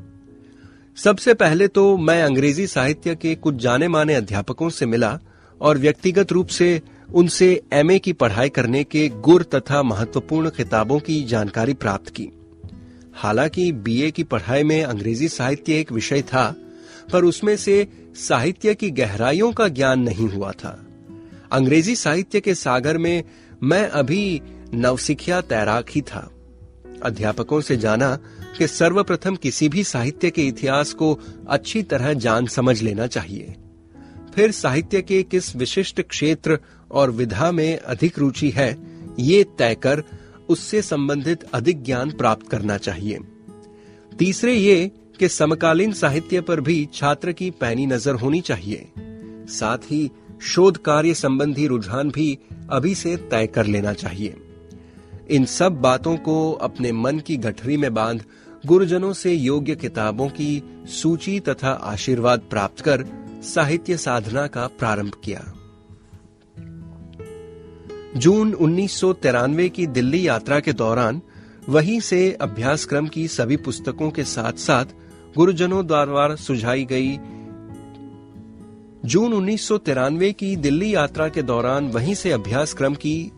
सबसे 0.96 1.34
पहले 1.34 1.68
तो 1.68 1.96
मैं 1.96 2.22
अंग्रेज़ी 2.22 2.66
साहित्य 2.66 3.14
के 3.14 3.34
कुछ 3.34 3.54
जाने 3.54 3.88
माने 3.88 4.14
अध्यापकों 4.14 4.70
से 4.70 4.86
मिला 4.86 5.18
और 5.60 5.78
व्यक्तिगत 5.78 6.32
रूप 6.32 6.46
से 6.46 6.82
उनसे 7.14 7.62
एमए 7.72 7.98
की 7.98 8.12
पढ़ाई 8.12 8.48
करने 8.48 8.84
के 8.84 9.08
गुर 9.08 9.42
तथा 9.42 9.82
महत्वपूर्ण 9.82 10.50
किताबों 10.50 10.98
की 10.98 11.22
जानकारी 11.22 11.74
प्राप्त 11.74 12.08
की। 12.08 12.28
हालाँकि 13.14 13.72
बीए 13.72 14.10
की 14.10 14.22
पढ़ाई 14.22 14.62
में 14.62 14.84
अंग्रेज़ी 14.84 15.28
साहित्य 15.28 15.80
एक 15.80 15.92
विषय 15.92 16.22
था, 16.22 16.56
पर 17.12 17.24
उसमें 17.24 17.56
से 17.56 17.88
साहित्य 18.14 18.74
की 18.74 18.90
गहराइयों 18.90 19.52
का 19.52 19.68
ज्ञान 19.68 20.00
नहीं 20.00 20.28
हुआ 20.28 20.52
था। 20.52 20.86
अंग्रेज़ी 21.52 21.96
साहित्य 21.96 22.40
के 22.40 22.54
सागर 22.54 22.98
में 22.98 23.24
मैं 23.62 23.88
अभी 23.88 24.42
नवसिखिया 24.74 25.40
तैराक 25.40 25.86
ही 25.90 26.00
था। 26.00 26.30
अध्यापकों 27.02 27.60
से 27.60 27.76
जाना 27.76 28.18
कि 28.58 28.66
सर्वप्रथम 28.66 29.36
किसी 29.36 29.68
भी 29.68 29.84
साहित्य 29.84 30.30
के 30.30 30.46
इतिहास 30.46 30.92
को 30.92 31.20
अच्छी 31.48 31.82
तरह 31.82 32.12
जान 32.12 32.46
समझ 32.46 32.82
लेना 32.82 33.06
चाहिए। 33.06 33.54
फिर 34.34 34.50
साहित्य 34.50 35.02
के 35.02 35.22
किस 35.22 35.56
विशिष्ट 35.56 36.00
क्षेत्र 36.00 36.58
और 36.90 37.10
विधा 37.10 37.52
में 37.52 37.78
अधिक 37.78 38.18
रुचि 38.18 38.50
है, 38.50 38.78
ये 39.18 39.44
तय 39.58 39.74
कर 39.74 40.02
उससे 40.48 40.82
संबंधित 40.82 41.42
अधिक 41.52 41.82
ज्ञान 41.82 42.10
प्राप्त 42.10 42.48
करना 42.48 42.76
चाहिए। 42.76 43.18
तीसरे 44.18 44.54
ये 44.54 44.90
कि 45.18 45.28
समकालीन 45.28 45.92
साहित्य 45.92 46.40
पर 46.40 46.60
भी 46.60 46.88
छात्र 46.94 47.32
की 47.32 47.50
पैनी 47.50 47.86
नज़र 47.86 48.14
होनी 48.14 48.40
चाहिए। 48.40 48.88
साथ 49.48 49.78
ही 49.78 50.10
शोध 50.42 50.76
कार्य 50.76 51.14
संबंधी 51.14 51.66
रुझान 51.66 52.10
भी 52.10 52.38
अभी 52.70 52.94
से 52.94 53.16
तय 53.16 53.46
कर 53.46 53.66
लेना 53.66 53.92
चाहिए। 53.92 54.36
इन 55.30 55.44
सब 55.44 55.72
बातों 55.72 56.16
को 56.16 56.52
अपने 56.52 56.92
मन 56.92 57.18
की 57.18 57.36
गठरी 57.36 57.76
में 57.76 57.94
बाँध 57.94 58.24
गुरुजनों 58.66 59.12
से 59.12 59.32
योग्य 59.32 59.74
किताबों 59.74 60.28
की 60.28 60.62
सूची 60.86 61.40
तथा 61.40 61.70
आशीर्वाद 61.84 62.40
प्राप्त 62.40 62.80
कर 62.80 63.04
साहित्य 63.44 63.96
साधना 63.96 64.46
का 64.46 64.66
प्रारंभ 64.66 65.12
किया। 65.24 65.40
जून 68.16 68.52
उन्नीस 68.54 68.92
सौ 68.92 69.12
तिरानवे 69.12 69.68
की 69.68 69.86
दिल्ली 69.86 70.26
यात्रा 70.26 70.60
के 70.60 70.72
दौरान 70.72 71.20
वहीं 71.68 72.00
से 72.00 72.20
अभ्यासक्रम 72.40 73.06
की 73.06 73.28
सभी 73.28 73.56
पुस्तकों 73.56 74.10
के 74.10 74.24
साथ 74.24 74.52
साथ 74.52 74.84
गुरुजनों 75.36 75.86
द्वारा 75.86 76.34
सुझाई 76.34 76.84
गई 76.84 77.18
जून 79.04 79.32
उन्नीस 79.32 79.68
सौ 79.68 79.78
तिरानवे 79.78 80.32
की 80.32 80.56
दिल्ली 80.56 80.94
यात्रा 80.94 81.28
के 81.28 81.42
दौरान 81.42 81.88
वहीं 81.88 82.14
से 82.14 82.32
अभ्यासक्रम 82.32 82.94
की 82.94 83.32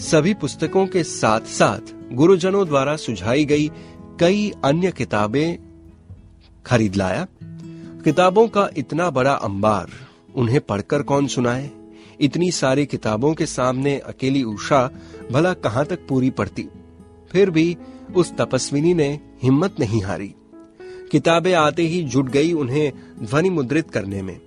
सभी 0.00 0.34
पुस्तकों 0.34 0.86
के 0.86 1.02
साथ 1.04 1.40
साथ 1.40 1.94
गुरुजनों 2.12 2.66
द्वारा 2.68 2.96
सुझाई 2.96 3.44
गई 3.44 3.70
कई 4.20 4.52
अन्य 4.64 4.90
किताबें 4.92 5.58
खरीद 6.66 6.96
लाया। 6.96 7.26
किताबों 8.04 8.48
का 8.48 8.68
इतना 8.76 9.10
बड़ा 9.10 9.32
अंबार 9.32 9.90
उन्हें 10.34 10.60
पढ़कर 10.60 11.02
कौन 11.02 11.26
सुनाए? 11.26 11.70
इतनी 12.20 12.50
सारी 12.50 12.86
किताबों 12.86 13.34
के 13.34 13.46
सामने 13.46 13.98
अकेली 13.98 14.42
उषा 14.42 14.90
भला 15.32 15.54
कहाँ 15.54 15.84
तक 15.84 16.06
पूरी 16.08 16.30
पड़ती 16.30 16.68
फिर 17.32 17.50
भी 17.50 17.76
उस 18.16 18.32
तपस्विनी 18.36 18.94
ने 18.94 19.20
हिम्मत 19.42 19.80
नहीं 19.80 20.02
हारी। 20.02 20.34
किताबें 21.10 21.52
आते 21.54 21.82
ही 21.82 22.02
जुट 22.02 22.28
गई 22.28 22.52
उन्हें 22.52 22.92
ध्वनि 23.22 23.50
मुद्रित 23.50 23.90
करने 23.90 24.22
में। 24.22 24.40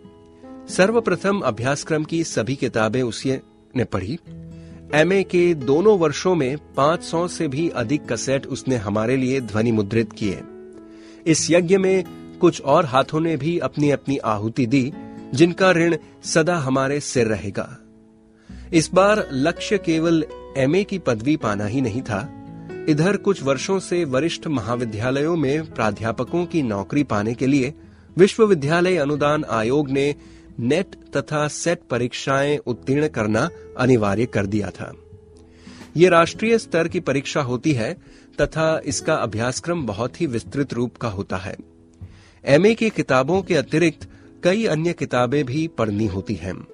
सर्वप्रथम 0.70 1.40
अभ्यासक्रम 1.40 2.04
की 2.04 2.24
सभी 2.24 2.56
किताबें 2.56 3.02
उसी 3.02 3.32
ने 3.76 3.84
पढ़ी। 3.84 4.20
एमए 4.96 5.24
के 5.24 5.54
दोनों 5.54 6.00
वर्षों 6.00 6.36
में 6.36 6.58
500 6.76 7.28
से 7.28 7.48
भी 7.48 7.70
अधिक 7.70 8.14
कसेट 8.14 8.46
उसने 8.46 8.76
हमारे 8.76 9.18
लिए 9.18 9.42
ध्वनि 9.42 9.72
मुद्रित 9.72 10.14
किए। 10.14 10.42
इस 11.26 11.52
यज्ञ 11.52 11.78
में 11.78 12.04
कुछ 12.42 12.62
और 12.62 12.86
हाथों 12.86 13.20
ने 13.20 13.38
भी 13.38 13.60
अपनी 13.60 13.92
अपनी 13.92 14.18
आहुति 14.18 14.66
दी, 14.66 14.94
जिनका 15.34 15.72
ऋण 15.72 15.98
सदा 16.24 16.56
हमारे 16.56 17.00
सिर 17.00 17.28
रहेगा। 17.28 17.78
इस 18.74 18.94
बार 18.94 19.30
लक्ष्य 19.34 19.78
केवल 19.78 20.26
एमए 20.58 20.84
की 20.84 21.00
पदवी 21.00 21.38
पाना 21.38 21.66
ही 21.66 21.82
नहीं 21.82 22.02
था। 22.02 22.32
इधर 22.90 23.18
कुछ 23.18 23.44
वर्षों 23.44 23.80
से 23.80 24.06
वरिष्ठ 24.06 24.48
महाविद्यालयों 24.48 25.36
में 25.36 25.74
प्राध्यापकों 25.74 26.46
की 26.46 26.62
नौकरी 26.62 27.04
पाने 27.04 27.34
के 27.34 27.48
लिए 27.48 27.74
विश्वविद्यालय 28.18 28.98
अनुदान 28.98 29.44
आयोग 29.44 29.90
ने 29.90 30.16
नेट 30.60 30.96
तथा 31.18 31.48
सेट 31.48 31.80
परीक्षाएँ 31.90 32.58
उत्तीर्ण 32.58 33.08
करना 33.08 33.50
अनिवार्य 33.78 34.26
कर 34.26 34.46
दिया 34.46 34.70
था। 34.70 34.94
ये 35.98 36.10
राष्ट्रीय 36.10 36.58
स्तर 36.58 36.88
की 36.88 37.00
परीक्षा 37.00 37.42
होती 37.42 37.72
है 37.72 37.94
तथा 38.42 38.82
इसका 38.86 39.16
अभ्यासक्रम 39.16 39.86
बहुत 39.86 40.22
ही 40.22 40.26
विस्तृत 40.26 40.74
रूप 40.74 40.98
का 40.98 41.08
होता 41.08 41.38
है। 41.38 41.56
एमए 42.46 42.74
की 42.74 42.90
किताबों 42.90 43.42
के 43.42 43.56
अतिरिक्त 43.56 44.10
कई 44.44 44.66
अन्य 44.66 44.94
किताबें 44.94 45.46
भी 45.46 45.68
पढ़नी 45.68 46.06
होती 46.06 46.36
हैं। 46.36 46.68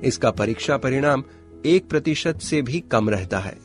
इसका 0.00 0.30
परीक्षा 0.30 0.76
परिणाम 0.76 1.24
एक 1.66 1.88
प्रतिशत 1.88 2.38
से 2.38 2.62
भी 2.62 2.80
कम 2.80 3.10
रहता 3.10 3.38
है। 3.38 3.58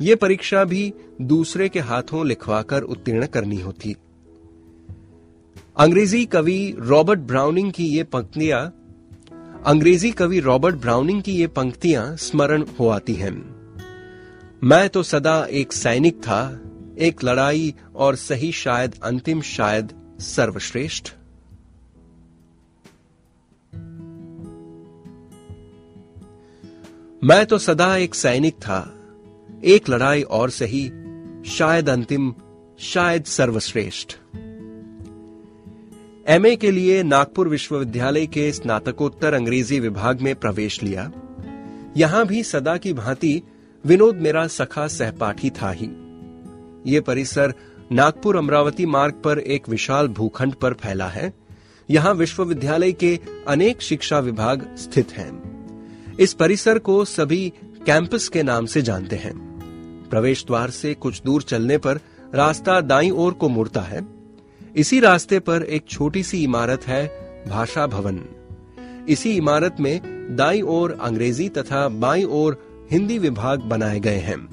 ये 0.00 0.14
परीक्षा 0.14 0.64
भी 0.64 0.94
दूसरे 1.22 1.68
के 1.68 1.80
हाथों 1.80 2.26
लिखवाकर 2.26 2.82
उत्तीर्ण 2.82 3.26
करनी 3.26 3.56
होती। 3.56 3.96
अंग्रेज़ी 5.76 6.24
कवि 6.24 6.76
रॉबर्ट 6.78 7.20
ब्राउनिंग 7.20 7.72
की 7.72 7.84
ये 7.84 8.04
पंक्तियाँ 8.04 8.79
अंग्रेज़ी 9.66 10.10
कवि 10.10 10.40
रॉबर्ट 10.40 10.74
ब्राउनिंग 10.74 11.22
की 11.22 11.32
ये 11.32 11.46
पंक्तियाँ 11.46 12.16
स्मरण 12.16 12.64
हो 12.80 12.88
आती 12.88 13.14
हैं। 13.14 13.32
मैं 14.64 14.88
तो 14.88 15.02
सदा 15.02 15.44
एक 15.44 15.72
सैनिक 15.72 16.16
था, 16.16 16.60
एक 16.98 17.24
लड़ाई 17.24 17.74
और 17.96 18.16
सही 18.16 18.52
शायद 18.52 18.94
अंतिम 19.02 19.40
शायद 19.40 19.92
सर्वश्रेष्ठ। 20.20 21.12
मैं 27.24 27.46
तो 27.46 27.58
सदा 27.58 27.96
एक 27.96 28.14
सैनिक 28.14 28.54
था, 28.54 28.94
एक 29.64 29.88
लड़ाई 29.88 30.22
और 30.22 30.50
सही, 30.50 30.88
शायद 31.50 31.88
अंतिम, 31.88 32.34
शायद 32.80 33.24
सर्वश्रेष्ठ। 33.24 34.16
एमए 36.28 36.56
के 36.56 36.70
लिए 36.70 37.02
नागपुर 37.02 37.48
विश्वविद्यालय 37.48 38.26
के 38.26 38.52
स्नातकोत्तर 38.52 39.34
अंग्रेज़ी 39.34 39.80
विभाग 39.80 40.20
में 40.20 40.34
प्रवेश 40.34 40.82
लिया। 40.82 41.10
यहाँ 41.96 42.26
भी 42.26 42.42
सदा 42.42 42.76
की 42.76 42.92
भांति 42.92 43.42
विनोद 43.84 44.16
मेरा 44.16 44.46
सखा 44.46 44.86
सहपाठी 44.86 45.50
था 45.50 45.70
ही। 45.70 45.90
ये 46.86 47.00
परिसर 47.00 47.54
नागपुर 47.92 48.36
अमरावती 48.36 48.86
मार्ग 48.86 49.14
पर 49.14 49.38
एक 49.38 49.68
विशाल 49.68 50.08
भूखंड 50.08 50.54
पर 50.54 50.72
फैला 50.72 51.08
है। 51.08 51.32
यहाँ 51.90 52.14
विश्वविद्यालय 52.14 52.92
के 52.92 53.18
अनेक 53.48 53.82
शिक्षा 53.82 54.18
विभाग 54.18 54.76
स्थित 54.76 55.12
हैं। 55.12 56.16
इस 56.20 56.34
परिसर 56.34 56.78
को 56.78 57.04
सभी 57.04 57.52
कैंपस 57.86 58.28
के 58.28 58.42
नाम 58.42 58.66
से 58.66 58.82
जानते 58.82 59.16
हैं। 59.16 59.34
प्रवेश 60.10 60.44
द्वार 60.46 60.70
से 60.70 60.94
कुछ 60.94 61.22
दूर 61.22 61.42
चलने 61.42 61.78
पर 61.78 62.00
रास्ता 62.34 62.80
दाई 62.80 63.10
ओर 63.10 63.32
को 63.32 63.48
मुड़ता 63.48 63.80
है। 63.80 64.19
इसी 64.76 65.00
रास्ते 65.00 65.38
पर 65.38 65.62
एक 65.62 65.84
छोटी 65.88 66.22
सी 66.22 66.44
इमारत 66.44 66.82
है, 66.84 67.06
भाषा 67.48 67.86
भवन। 67.86 68.20
इसी 69.08 69.36
इमारत 69.36 69.76
में 69.80 70.00
दाई 70.36 70.60
ओर 70.60 70.98
अंग्रेज़ी 71.00 71.48
तथा 71.48 71.88
बाई 71.88 72.24
ओर 72.24 72.64
हिंदी 72.90 73.18
विभाग 73.18 73.60
बनाए 73.60 74.00
गए 74.00 74.16
हैं। 74.16 74.48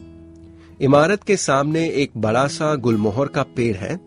इमारत 0.81 1.23
के 1.23 1.37
सामने 1.37 1.89
एक 1.89 2.11
बड़ा 2.17 2.47
सा 2.47 2.75
गुलमोहर 2.75 3.27
का 3.27 3.43
पेड़ 3.43 3.77
है, 3.77 3.99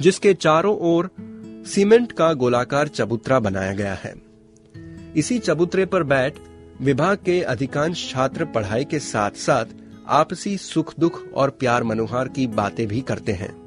जिसके 0.00 0.34
चारों 0.34 0.78
ओर 0.78 1.10
सीमेंट 1.66 2.12
का 2.12 2.32
गोलाकार 2.32 2.88
चबूतरा 2.88 3.40
बनाया 3.40 3.72
गया 3.72 3.94
है। 3.94 4.14
इसी 5.16 5.38
चबूतरे 5.38 5.86
पर 5.86 6.02
बैठ 6.02 6.34
विभाग 6.80 7.18
के 7.24 7.42
अधिकांश 7.42 8.10
छात्र 8.10 8.44
पढ़ाई 8.44 8.84
के 8.84 8.98
साथ 8.98 9.30
साथ 9.30 9.64
आपसी 10.08 10.56
सुख 10.56 10.94
दुख 11.00 11.32
और 11.34 11.50
प्यार 11.50 11.84
मनोहार 11.84 12.28
की 12.28 12.46
बातें 12.46 12.86
भी 12.86 13.00
करते 13.00 13.32
हैं। 13.32 13.65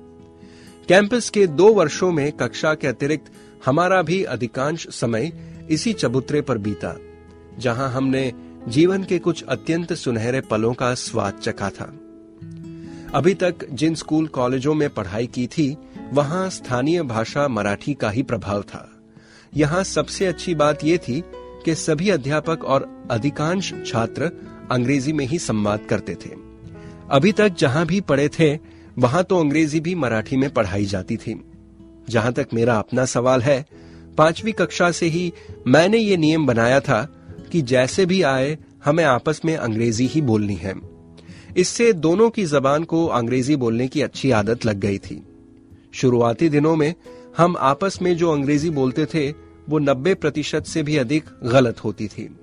कैंपस 0.90 1.30
के 1.30 1.46
दो 1.48 1.68
वर्षों 1.74 2.12
में 2.12 2.32
कक्षा 2.32 2.74
के 2.74 2.88
अतिरिक्त 2.88 3.32
हमारा 3.66 4.02
भी 4.02 4.24
अधिकांश 4.24 4.88
समय 4.90 5.32
इसी 5.70 5.92
चबूतरे 5.94 6.42
पर 6.42 6.58
बीता, 6.58 6.96
जहाँ 7.60 7.90
हमने 7.90 8.32
जीवन 8.68 9.04
के 9.04 9.20
कुछ 9.20 9.44
अत्यंत 9.44 9.94
सुनहरे 9.94 10.42
पलों 10.42 10.74
का 10.74 10.94
स्वाद 10.94 11.34
चखा 11.34 11.70
था। 11.70 11.86
अभी 13.14 13.34
तक 13.34 13.68
जिन 13.72 13.96
स्कूल 13.96 14.28
कॉलेजों 14.28 14.74
में 14.74 14.90
पढ़ाई 14.90 15.28
की 15.28 15.46
थी, 15.48 15.78
वहाँ 16.14 16.50
स्थानीय 16.50 17.02
भाषा 17.04 17.48
मराठी 17.48 17.94
का 17.94 18.10
ही 18.10 18.24
प्रभाव 18.24 18.62
था। 18.62 18.88
यहाँ 19.54 19.84
सबसे 19.84 20.26
अच्छी 20.26 20.56
बात 20.56 20.84
यह 20.84 20.98
थी 20.98 21.22
कि 21.66 21.76
सभी 21.76 22.10
अध्यापक 22.10 22.64
और 22.64 23.08
अधिकांश 23.12 23.74
छात्र 23.88 24.32
अंग्रेज़ी 24.72 25.14
में 25.14 25.26
ही 25.26 25.40
संवाद 25.40 25.86
करते 25.90 26.16
थे। 26.16 26.34
अभी 27.10 27.32
तक 27.32 27.50
जहाँ 27.50 27.86
भी 27.86 28.02
पढ़े 28.02 28.28
थे 28.30 28.54
वहाँ 29.00 29.24
तो 29.24 29.40
अंग्रेज़ी 29.40 29.80
भी 29.80 29.96
मराठी 29.96 30.38
में 30.38 30.50
पढ़ाई 30.50 30.86
जाती 30.86 31.18
थी। 31.18 31.42
जहाँ 32.10 32.34
तक 32.34 32.48
मेरा 32.54 32.76
अपना 32.76 33.06
सवाल 33.06 33.42
है, 33.42 33.66
पांचवी 34.18 34.52
कक्षा 34.52 34.92
से 34.92 35.06
ही 35.06 35.34
मैंने 35.68 35.98
ये 35.98 36.18
नियम 36.18 36.46
बनाया 36.46 36.80
था 36.80 37.16
कि 37.52 37.62
जैसे 37.62 38.06
भी 38.06 38.22
आए, 38.22 38.58
हमें 38.86 39.04
आपस 39.04 39.42
में 39.46 39.58
अंग्रेज़ी 39.58 40.08
ही 40.08 40.22
बोलनी 40.22 40.56
है। 40.56 40.74
इससे 41.58 41.94
दोनों 41.94 42.30
की 42.30 42.46
जबान 42.46 42.84
को 42.84 43.06
अंग्रेज़ी 43.06 43.56
बोलने 43.56 43.88
की 43.88 44.02
अच्छी 44.02 44.32
आदत 44.32 44.66
लग 44.66 44.80
गई 44.80 44.98
थी। 44.98 45.24
शुरुआती 45.94 46.50
दिनों 46.50 46.76
में 46.76 46.94
हम 47.38 47.56
आपस 47.60 48.00
में 48.02 48.18
जो 48.18 48.32
अंग्रेज़ी 48.32 48.70
बोलते 48.70 49.06
थे, 49.06 49.30
वो 49.70 49.80
नब्बे 49.80 50.14
प्रतिशत 50.14 50.64
से 50.64 50.84
भी 50.84 50.98
अधिक 50.98 51.24
गलत 51.44 51.84
होती 51.84 52.08
थी। 52.08 52.36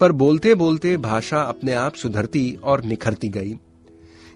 पर 0.00 0.12
बोलते 0.12 0.54
बोलते 0.54 0.96
भाषा 0.96 1.40
अपने 1.40 1.72
आप 1.72 1.94
सुधरती 1.94 2.58
और 2.64 2.84
निखरती 2.84 3.28
गई। 3.28 3.58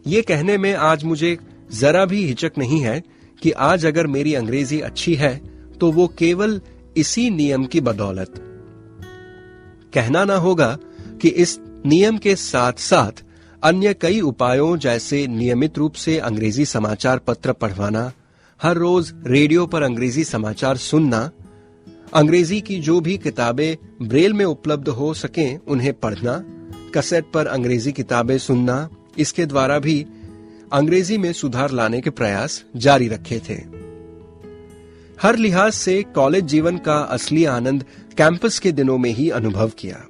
ये 0.06 0.22
कहने 0.22 0.58
में 0.58 0.74
आज 0.74 1.04
मुझे 1.04 1.38
जरा 1.74 2.04
भी 2.04 2.24
हिचक 2.26 2.52
नहीं 2.58 2.80
है 2.80 3.02
कि 3.42 3.50
आज 3.50 3.86
अगर 3.86 4.06
मेरी 4.06 4.34
अंग्रेज़ी 4.34 4.80
अच्छी 4.80 5.14
है 5.14 5.36
तो 5.80 5.90
वो 5.92 6.06
केवल 6.18 6.60
इसी 6.96 7.28
नियम 7.30 7.64
की 7.64 7.80
बदौलत। 7.80 8.34
कहना 9.94 10.24
ना 10.24 10.36
होगा 10.36 10.76
कि 11.22 11.28
इस 11.28 11.58
नियम 11.86 12.18
के 12.18 12.34
साथ 12.36 12.72
साथ 12.80 13.24
अन्य 13.62 13.94
कई 13.94 14.20
उपायों 14.20 14.76
जैसे 14.78 15.26
नियमित 15.26 15.78
रूप 15.78 15.92
से 15.94 16.18
अंग्रेज़ी 16.18 16.64
समाचार 16.64 17.18
पत्र 17.18 17.52
पढ़वाना, 17.52 18.12
हर 18.60 18.76
रोज 18.76 19.12
रेडियो 19.26 19.66
पर 19.66 19.82
अंग्रेज़ी 19.82 20.24
समाचार 20.24 20.76
सुनना, 20.76 21.30
अंग्रेज़ी 22.14 22.60
की 22.60 22.78
जो 22.80 23.00
भी 23.00 23.16
किताबें 23.18 23.76
ब्रेल 24.02 24.32
में 24.32 24.44
उपलब्ध 24.44 24.88
हो 24.88 25.12
सकें 25.14 25.58
उन्हें 25.58 25.92
पढ़ना, 25.94 26.42
कसेट 26.96 27.24
पर 27.34 27.46
अंग्रेज़ी 27.46 27.92
किताबें 27.92 28.36
सुनना, 28.38 28.88
इसके 29.18 29.46
द्वारा 29.46 29.78
भी 29.78 30.04
अंग्रेज़ी 30.74 31.18
में 31.18 31.32
सुधार 31.32 31.70
लाने 31.70 32.00
के 32.00 32.10
प्रयास 32.10 32.64
जारी 32.76 33.08
रखे 33.08 33.38
थे। 33.38 33.54
हर 35.22 35.36
लिहाज 35.36 35.72
से 35.72 36.02
कॉलेज 36.02 36.44
जीवन 36.44 36.78
का 36.78 36.96
असली 36.96 37.44
आनंद 37.44 37.84
कैंपस 38.16 38.58
के 38.58 38.72
दिनों 38.72 38.98
में 38.98 39.10
ही 39.10 39.30
अनुभव 39.30 39.72
किया। 39.78 40.06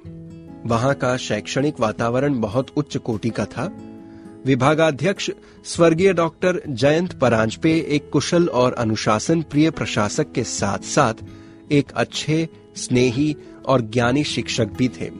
वहाँ 0.65 0.93
का 0.93 1.17
शैक्षणिक 1.17 1.79
वातावरण 1.79 2.39
बहुत 2.39 2.67
उच्च 2.77 2.97
कोटि 2.97 3.29
का 3.29 3.45
था। 3.45 3.71
विभागाध्यक्ष 4.45 5.31
स्वर्गीय 5.65 6.13
डॉक्टर 6.13 6.61
जयंत 6.69 7.13
परांजपे 7.13 7.85
एक 7.89 8.09
कुशल 8.09 8.47
और 8.47 8.73
अनुशासन 8.73 9.41
प्रिय 9.41 9.71
प्रशासक 9.71 10.31
के 10.31 10.43
साथ 10.43 10.79
साथ 10.79 11.13
एक 11.71 11.91
अच्छे, 11.95 12.49
स्नेही 12.75 13.35
और 13.65 13.81
ज्ञानी 13.81 14.23
शिक्षक 14.23 14.67
भी 14.67 14.89
थे। 14.89 15.11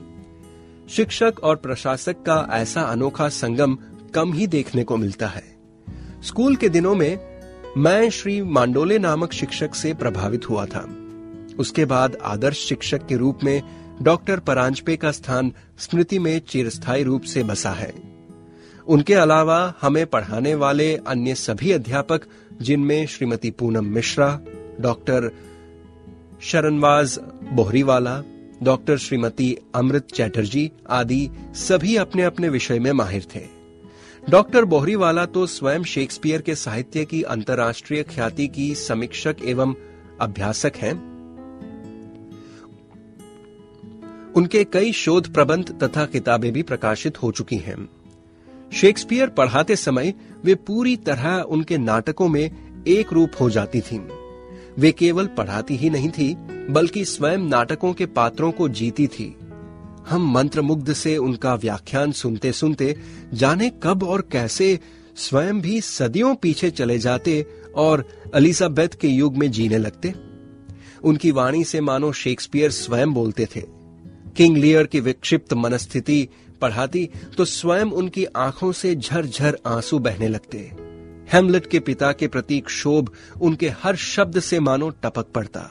शिक्षक 0.90 1.34
और 1.42 1.56
प्रशासक 1.56 2.12
का 2.12 2.48
ऐसा 2.50 2.82
अनोखा 2.82 3.28
संगम 3.28 3.78
कम 4.16 4.32
ही 4.32 4.46
देखने 4.46 4.84
को 4.84 4.96
मिलता 4.96 5.26
है। 5.26 5.56
स्कूल 6.22 6.56
के 6.56 6.68
दिनों 6.68 6.94
में 6.94 7.18
मैं 7.76 8.10
श्री 8.10 8.42
मांडोले 8.42 8.98
नामक 8.98 9.32
शिक्षक 9.32 9.74
से 9.74 9.94
प्रभावित 9.94 10.50
हुआ 10.50 10.66
था। 10.66 10.96
उसके 11.58 11.84
बाद 11.84 12.16
आदर्श 12.24 12.58
शिक्षक 12.58 13.06
के 13.06 13.16
रूप 13.16 13.38
में 13.44 13.62
डॉक्टर 14.02 14.38
परांजपे 14.38 14.96
का 14.96 15.10
स्थान 15.10 15.52
स्मृति 15.78 16.18
में 16.18 16.38
चिरस्थायी 16.38 17.02
रूप 17.02 17.22
से 17.22 17.42
बसा 17.42 17.70
है। 17.70 17.92
उनके 18.86 19.14
अलावा 19.14 19.74
हमें 19.80 20.06
पढ़ाने 20.06 20.54
वाले 20.54 20.96
अन्य 20.96 21.34
सभी 21.34 21.72
अध्यापक, 21.72 22.20
जिनमें 22.62 23.06
श्रीमती 23.06 23.50
पूनम 23.50 23.84
मिश्रा, 23.84 24.40
डॉक्टर 24.80 25.30
शरणवाज 26.40 27.20
बोहरीवाला, 27.52 28.22
डॉक्टर 28.62 28.96
श्रीमती 28.96 29.56
अमृत 29.74 30.08
चैटर्जी 30.14 30.72
आदि 30.90 31.30
सभी 31.54 31.96
अपने 31.96 32.22
अपने 32.22 32.48
विषय 32.48 32.78
में 32.78 32.92
माहिर 32.92 33.26
थे। 33.34 33.55
डॉक्टर 34.30 34.64
बोहरीवाला 34.64 35.26
तो 35.26 35.46
स्वयं 35.46 35.82
शेक्सपियर 35.82 36.42
के 36.42 36.54
साहित्य 36.54 37.04
की 37.04 37.22
अंतर्राष्ट्रीय 37.22 38.02
ख्याति 38.02 38.48
की 38.48 38.74
समीक्षक 38.74 39.36
एवं 39.44 39.74
अभ्यासक 40.20 40.72
हैं। 40.76 40.92
उनके 44.32 44.64
कई 44.64 44.92
शोध 44.92 45.32
प्रबंध 45.34 45.70
तथा 45.82 46.06
किताबें 46.06 46.52
भी 46.52 46.62
प्रकाशित 46.62 47.22
हो 47.22 47.32
चुकी 47.32 47.56
हैं। 47.56 47.88
शेक्सपियर 48.72 49.28
पढ़ाते 49.28 49.76
समय 49.76 50.14
वे 50.44 50.54
पूरी 50.54 50.96
तरह 50.96 51.38
उनके 51.38 51.78
नाटकों 51.78 52.28
में 52.28 52.50
एक 52.88 53.12
रूप 53.12 53.30
हो 53.40 53.50
जाती 53.50 53.80
थीं। 53.80 54.00
वे 54.78 54.92
केवल 54.92 55.26
पढ़ाती 55.26 55.76
ही 55.76 55.90
नहीं 55.90 56.10
थी, 56.10 56.34
बल्कि 56.70 57.04
स्वयं 57.04 57.38
नाटकों 57.38 57.94
के 57.94 58.06
पात्रों 58.06 58.52
को 58.52 58.68
जीती 58.68 59.06
थी। 59.06 59.36
हम 60.08 60.30
मंत्रमुग्ध 60.32 60.92
से 60.92 61.16
उनका 61.16 61.54
व्याख्यान 61.54 62.12
सुनते 62.12 62.52
सुनते 62.52 62.96
जाने 63.34 63.70
कब 63.82 64.02
और 64.02 64.28
कैसे 64.32 64.78
स्वयं 65.16 65.60
भी 65.60 65.80
सदियों 65.80 66.34
पीछे 66.34 66.70
चले 66.70 66.98
जाते 66.98 67.44
और 67.76 68.04
अलिजाबेथ 68.34 68.96
के 69.00 69.08
युग 69.08 69.36
में 69.36 69.50
जीने 69.50 69.78
लगते। 69.78 70.14
उनकी 71.04 71.30
वाणी 71.30 71.64
से 71.64 71.80
मानो 71.80 72.12
शेक्सपियर 72.12 72.70
स्वयं 72.70 73.12
बोलते 73.14 73.46
थे। 73.46 73.62
किंग 74.36 74.56
लियर 74.56 74.86
की 74.86 75.00
विक्षिप्त 75.00 75.52
मनस्थिति 75.54 76.28
पढ़ाती 76.60 77.08
तो 77.36 77.44
स्वयं 77.44 77.90
उनकी 77.92 78.24
आँखों 78.24 78.72
से 78.72 78.94
झरझर 78.94 79.58
आँसू 79.66 79.98
बहने 79.98 80.28
लगते। 80.28 80.58
हेमलेट 81.32 81.66
के 81.66 81.80
पिता 81.80 82.12
के 82.12 82.28
प्रति 82.28 82.60
क्षोभ 82.60 83.10
उनके 83.40 83.68
हर 83.82 83.96
शब्द 83.96 84.40
से 84.40 84.60
मानो 84.60 84.90
टपक 85.02 85.26
पड़ता। 85.26 85.70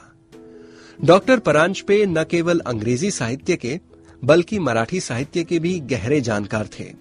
डॉक्टर 0.98 1.38
परांजपे 1.38 2.04
न 2.06 2.24
केवल 2.24 2.58
अंग्रेज़ी 2.58 3.10
साहित्य 3.10 3.56
के 3.56 3.78
बल्कि 4.24 4.58
मराठी 4.58 5.00
साहित्य 5.00 5.44
के 5.44 5.58
भी 5.58 5.80
गहरे 5.80 6.20
जानकार 6.20 6.68
थे। 6.80 6.94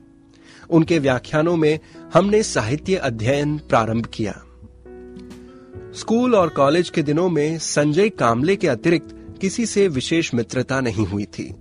उनके 0.70 1.00
व्याख्यानों 1.00 1.56
में 1.56 1.80
हमने 2.14 2.44
साहित्य 2.44 2.96
अध्ययन 2.96 3.58
प्रारंभ 3.58 4.06
किया। 4.06 4.42
स्कूल 5.96 6.36
और 6.36 6.50
कॉलेज 6.50 6.90
के 6.90 7.04
दिनों 7.04 7.30
में 7.30 7.60
संजय 7.60 8.10
कामले 8.10 8.56
के 8.56 8.68
अतिरिक्त 8.68 9.38
किसी 9.42 9.66
से 9.66 9.88
विशेष 9.88 10.34
मित्रता 10.34 10.82
नहीं 10.82 11.06
हुई 11.06 11.26
थी। 11.26 11.56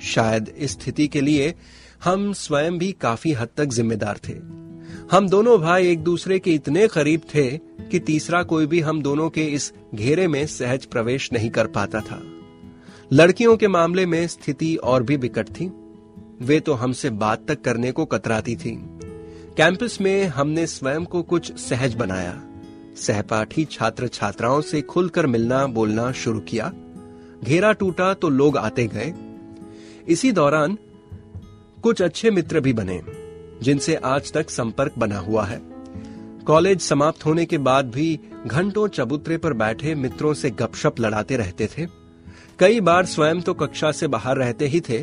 शायद 0.00 0.54
इस 0.58 0.70
स्थिति 0.70 1.08
के 1.08 1.20
लिए 1.20 1.54
हम 2.04 2.32
स्वयं 2.32 2.78
भी 2.78 2.92
काफ़ी 2.92 3.32
हद 3.32 3.48
तक 3.56 3.64
जिम्मेदार 3.64 4.20
थे। 4.28 4.62
हम 5.16 5.28
दोनों 5.28 5.58
भाई 5.58 5.88
एक 5.88 5.98
दूसरे 5.98 6.38
के 6.38 6.54
इतने 6.54 6.88
करीब 6.88 7.20
थे 7.20 7.58
कि 7.58 7.98
तीसरा 7.98 8.42
कोई 8.42 8.66
भी 8.66 8.80
हम 8.80 9.02
दोनों 9.02 9.30
के 9.30 9.44
इस 9.44 9.72
घेरे 9.94 10.28
में 10.28 10.46
सहज 10.46 10.84
प्रवेश 10.84 11.32
नहीं 11.32 11.50
कर 11.50 11.66
पाता 11.66 12.00
था। 12.00 12.22
लड़कियों 13.12 13.56
के 13.56 13.68
मामले 13.68 14.06
में 14.06 14.26
स्थिति 14.26 14.76
और 14.76 15.02
भी 15.02 15.16
बिकट 15.16 15.48
थी। 15.48 15.66
वे 16.40 16.60
तो 16.60 16.72
हमसे 16.72 17.10
बात 17.10 17.44
तक 17.48 17.60
करने 17.60 17.92
को 17.92 18.04
कतराती 18.04 18.56
थी। 18.56 18.70
कैंपस 19.56 19.98
में 20.00 20.26
हमने 20.26 20.66
स्वयं 20.66 21.04
को 21.04 21.22
कुछ 21.22 21.52
सहज 21.58 21.94
बनाया। 21.94 22.42
सहपाठी 22.96 23.64
छात्र 23.64 24.08
छात्राओं 24.08 24.60
से 24.60 24.80
खुलकर 24.80 25.26
मिलना, 25.26 25.66
बोलना 25.66 26.12
शुरू 26.12 26.40
किया। 26.40 26.72
घेरा 27.44 27.72
टूटा 27.72 28.14
तो 28.14 28.28
लोग 28.28 28.56
आते 28.56 28.86
गए। 28.86 29.14
इसी 30.08 30.32
दौरान 30.32 30.78
कुछ 31.82 32.02
अच्छे 32.02 32.30
मित्र 32.30 32.60
भी 32.60 32.72
बने, 32.72 33.00
जिनसे 33.62 33.94
आज 33.94 34.32
तक 34.32 34.50
संपर्क 34.50 34.92
बना 34.98 35.18
हुआ 35.18 35.44
है। 35.44 35.62
कॉलेज 36.46 36.80
समाप्त 36.80 37.26
होने 37.26 37.44
के 37.44 37.58
बाद 37.58 37.90
भी 37.90 38.20
घंटों 38.46 38.88
चबूतरे 38.88 39.38
पर 39.38 39.52
बैठे 39.52 39.94
मित्रों 39.94 40.34
से 40.34 40.50
गपशप 40.50 41.00
लड़ाते 41.00 41.36
रहते 41.36 41.66
थे। 41.66 42.01
कई 42.62 42.80
बार 42.80 43.06
स्वयं 43.06 43.40
तो 43.40 43.52
कक्षा 43.54 43.90
से 43.92 44.06
बाहर 44.06 44.36
रहते 44.36 44.66
ही 44.66 44.80
थे, 44.80 44.98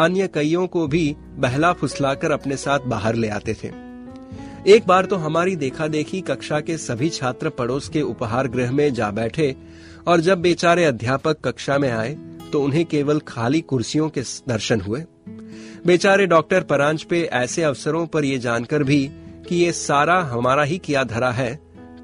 अन्य 0.00 0.26
कईयों 0.28 0.66
को 0.66 0.86
भी 0.86 1.14
बहला 1.36 1.72
फुसलाकर 1.72 2.30
अपने 2.30 2.56
साथ 2.56 2.86
बाहर 2.86 3.14
ले 3.14 3.28
आते 3.28 3.54
थे। 3.54 3.68
एक 4.66 4.86
बार 4.86 5.06
तो 5.06 5.16
हमारी 5.16 5.54
देखा 5.56 5.86
देखी 5.88 6.20
कक्षा 6.20 6.60
के 6.60 6.78
सभी 6.78 7.08
छात्र 7.08 7.50
पड़ोस 7.50 7.88
के 7.88 8.02
उपहार 8.02 8.48
गृह 8.48 8.72
में 8.72 8.92
जा 8.94 9.10
बैठे 9.10 9.54
और 10.06 10.20
जब 10.20 10.40
बेचारे 10.40 10.84
अध्यापक 10.84 11.40
कक्षा 11.44 11.78
में 11.78 11.90
आए 11.90 12.12
तो 12.52 12.62
उन्हें 12.62 12.84
केवल 12.86 13.20
खाली 13.28 13.60
कुर्सियों 13.60 14.08
के 14.08 14.22
दर्शन 14.48 14.80
हुए। 14.80 15.04
बेचारे 15.86 16.26
डॉक्टर 16.26 16.64
परांज 16.64 17.02
पे 17.02 17.22
ऐसे 17.34 17.62
अवसरों 17.62 18.06
पर 18.06 18.24
ये 18.24 18.38
जानकर 18.38 18.82
भी 18.82 19.04
कि 19.48 19.56
ये 19.56 19.72
सारा 19.74 20.20
हमारा 20.24 20.62
ही 20.62 20.78
किया 20.78 21.04
धरा 21.04 21.30
है, 21.30 21.54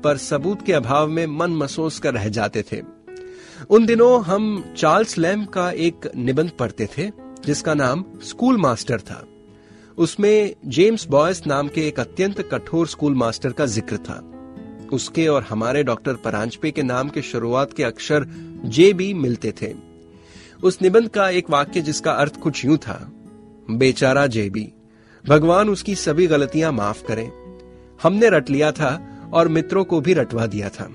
पर 0.05 0.17
सबूत 0.21 0.67
के 0.67 0.73
अभाव 0.73 1.09
में 1.09 1.27
मन 1.29 1.57
मसोस 1.57 1.99
कर 1.99 2.15
रह 2.15 2.29
जाते 2.29 2.62
थे। 2.62 2.83
उन 3.70 3.87
दिनों 3.87 4.22
हम 4.25 4.75
चार्ल्स 4.77 5.18
लैम 5.18 5.44
का 5.44 5.70
एक 5.70 6.11
निबंध 6.16 6.51
पढ़ते 6.51 6.88
थे, 6.98 7.11
जिसका 7.46 7.75
नाम 7.75 8.05
स्कूल 8.22 8.57
मास्टर 8.57 9.01
था। 9.01 9.25
उसमें 9.98 10.55
जेम्स 10.66 11.07
बॉयस 11.07 11.46
नाम 11.46 11.68
के 11.68 11.87
एक 11.88 12.01
अत्यंत 12.01 12.40
कठोर 12.40 12.87
स्कूल 12.87 13.14
मास्टर 13.14 13.53
का 13.53 13.66
ज़िक्र 13.66 13.96
था। 13.96 14.20
उसके 14.92 15.27
और 15.27 15.42
हमारे 15.42 15.83
डॉक्टर 15.83 16.14
परांजपे 16.14 16.70
के 16.70 16.83
नाम 16.83 17.09
के 17.09 17.22
शुरुआत 17.22 17.72
के 17.72 17.83
अक्षर 17.83 18.27
जे 18.64 18.92
भी 18.92 19.12
मिलते 19.14 19.53
थे। 19.62 19.75
उस 20.62 20.83
निबंध 20.83 21.09
का 21.09 21.29
एक 21.29 21.51
वाक्य 21.51 21.81
जिसका 21.81 22.12
अर्थ 22.12 22.40
कुछ 22.40 22.64
यूँ 22.64 22.77
था, 22.77 23.12
बेचारा 23.70 24.27
जेबी 24.27 24.72
भगवान 25.25 25.68
उसकी 25.68 25.94
सभी 25.94 26.27
गलतियाँ 26.27 26.72
माफ़ 26.72 27.03
करें। 27.07 27.31
हमने 28.03 28.29
रट 28.31 28.51
लिया 28.51 28.72
था 28.72 28.98
और 29.33 29.48
मित्रों 29.48 29.85
को 29.85 30.01
भी 30.01 30.14
रटवा 30.14 30.46
दिया 30.46 30.68
था। 30.68 30.88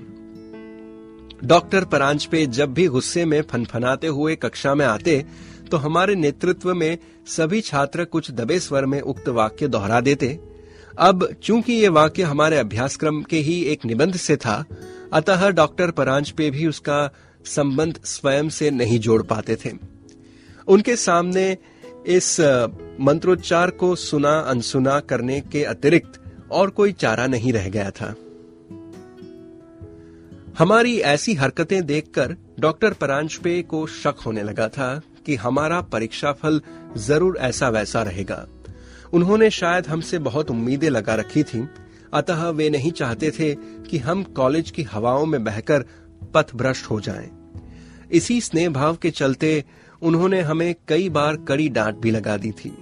डॉक्टर 1.42 1.84
परांजपे 1.84 2.46
जब 2.46 2.72
भी 2.74 2.86
गुस्से 2.86 3.24
में 3.24 3.40
फनफनाते 3.42 4.06
हुए 4.06 4.36
कक्षा 4.36 4.74
में 4.74 4.84
आते 4.86 5.24
तो 5.70 5.76
हमारे 5.76 6.14
नेतृत्व 6.14 6.74
में 6.74 6.98
सभी 7.26 7.60
छात्र 7.60 8.04
कुछ 8.04 8.30
दबे 8.30 8.58
स्वर 8.60 8.86
में 8.86 9.00
उक्त 9.00 9.28
वाक्य 9.28 9.68
दोहरा 9.68 10.00
देते। 10.00 10.38
अब 10.98 11.26
चूँकि 11.42 11.72
ये 11.72 11.88
वाक्य 11.88 12.22
हमारे 12.22 12.58
अभ्यासक्रम 12.58 13.22
के 13.22 13.38
ही 13.38 13.60
एक 13.62 13.84
निबंध 13.84 14.16
से 14.16 14.36
था, 14.36 14.64
अतः 15.12 15.48
डॉक्टर 15.50 15.90
परांज 15.90 16.30
पे 16.30 16.50
भी 16.50 16.66
उसका 16.66 17.10
संबंध 17.46 18.00
स्वयं 18.04 18.48
से 18.48 18.70
नहीं 18.70 18.98
जोड़ 18.98 19.22
पाते 19.22 19.56
थे। 19.56 19.72
उनके 20.68 20.96
सामने 20.96 21.56
इस 22.06 22.40
मंत्रोच्चार 23.00 23.70
को 23.70 23.94
सुना 23.96 24.38
अनसुना 24.40 24.98
करने 25.00 25.40
के 25.42 25.64
अतिरिक्त 25.64 26.20
और 26.52 26.70
कोई 26.70 26.92
चारा 26.92 27.26
नहीं 27.26 27.52
रह 27.52 27.68
गया 27.68 27.90
था। 27.90 28.14
हमारी 30.58 30.98
ऐसी 30.98 31.34
हरकतें 31.34 31.86
देखकर 31.86 32.34
डॉक्टर 32.60 32.92
परांजपे 32.92 33.62
को 33.62 33.86
शक 33.86 34.14
होने 34.26 34.42
लगा 34.42 34.68
था 34.68 35.02
कि 35.26 35.34
हमारा 35.34 35.80
परीक्षा 35.80 36.32
फल 36.32 36.60
ज़रूर 36.96 37.36
ऐसा 37.36 37.68
वैसा 37.68 38.02
रहेगा। 38.02 38.46
उन्होंने 39.12 39.50
शायद 39.50 39.86
हमसे 39.86 40.18
बहुत 40.18 40.50
उम्मीदें 40.50 40.90
लगा 40.90 41.14
रखी 41.14 41.42
थीं, 41.42 41.66
अतः 42.14 42.48
वे 42.48 42.70
नहीं 42.70 42.90
चाहते 42.92 43.30
थे 43.30 43.54
कि 43.90 43.98
हम 43.98 44.22
कॉलेज 44.22 44.70
की 44.70 44.82
हवाओं 44.82 45.26
में 45.26 45.44
बहकर 45.44 45.84
पथ 46.34 46.54
भ्रष्ट 46.56 46.90
हो 46.90 47.00
जाएँ। 47.00 47.30
इसी 48.10 48.40
स्नेह 48.40 48.68
भाव 48.68 48.96
के 48.96 49.10
चलते 49.10 49.64
उन्होंने 50.02 50.40
हमें 50.40 50.74
कई 50.88 51.08
बार 51.08 51.36
कड़ी 51.36 51.68
डांट 51.68 51.96
भी 51.96 52.10
लगा 52.10 52.36
दी 52.36 52.50
थी। 52.50 52.72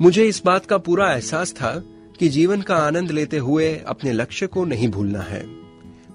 मुझे 0.00 0.24
इस 0.24 0.42
बात 0.44 0.66
का 0.66 0.78
पूरा 0.78 1.12
एहसास 1.12 1.52
था 1.52 1.74
कि 2.20 2.28
जीवन 2.28 2.62
का 2.62 2.76
आनंद 2.76 3.10
लेते 3.10 3.38
हुए 3.38 3.74
अपने 3.86 4.12
लक्ष्य 4.12 4.46
को 4.46 4.64
नहीं 4.64 4.88
भूलना 4.88 5.20
है। 5.20 5.63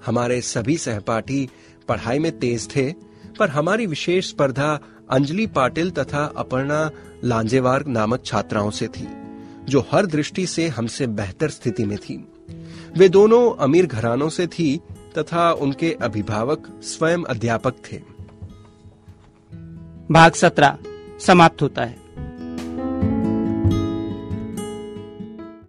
हमारे 0.06 0.40
सभी 0.40 0.76
सहपाठी 0.76 1.48
पढ़ाई 1.88 2.18
में 2.18 2.38
तेज 2.38 2.68
थे, 2.76 2.92
पर 3.38 3.48
हमारी 3.48 3.86
विशेष 3.86 4.28
स्पर्धा 4.28 4.80
अंजलि 5.10 5.46
पाटिल 5.46 5.90
तथा 5.90 6.24
अपर्णा 6.36 6.90
लांजेवार 7.24 7.86
नामक 7.86 8.24
छात्राओं 8.24 8.70
से 8.70 8.88
थी, 8.88 9.08
जो 9.64 9.86
हर 9.92 10.06
दृष्टि 10.06 10.46
से 10.46 10.68
हमसे 10.68 11.06
बेहतर 11.06 11.50
स्थिति 11.50 11.84
में 11.84 11.98
थी। 11.98 12.24
वे 12.96 13.08
दोनों 13.08 13.54
अमीर 13.56 13.86
घरानों 13.86 14.28
से 14.28 14.46
थी 14.46 14.80
तथा 15.18 15.52
उनके 15.52 15.92
अभिभावक 15.92 16.68
स्वयं 16.82 17.24
अध्यापक 17.24 17.74
थे। 17.92 18.00
भाग 20.10 20.32
सत्रह 20.32 20.78
समाप्त 21.20 21.62
होता 21.62 21.84
है। 21.84 21.99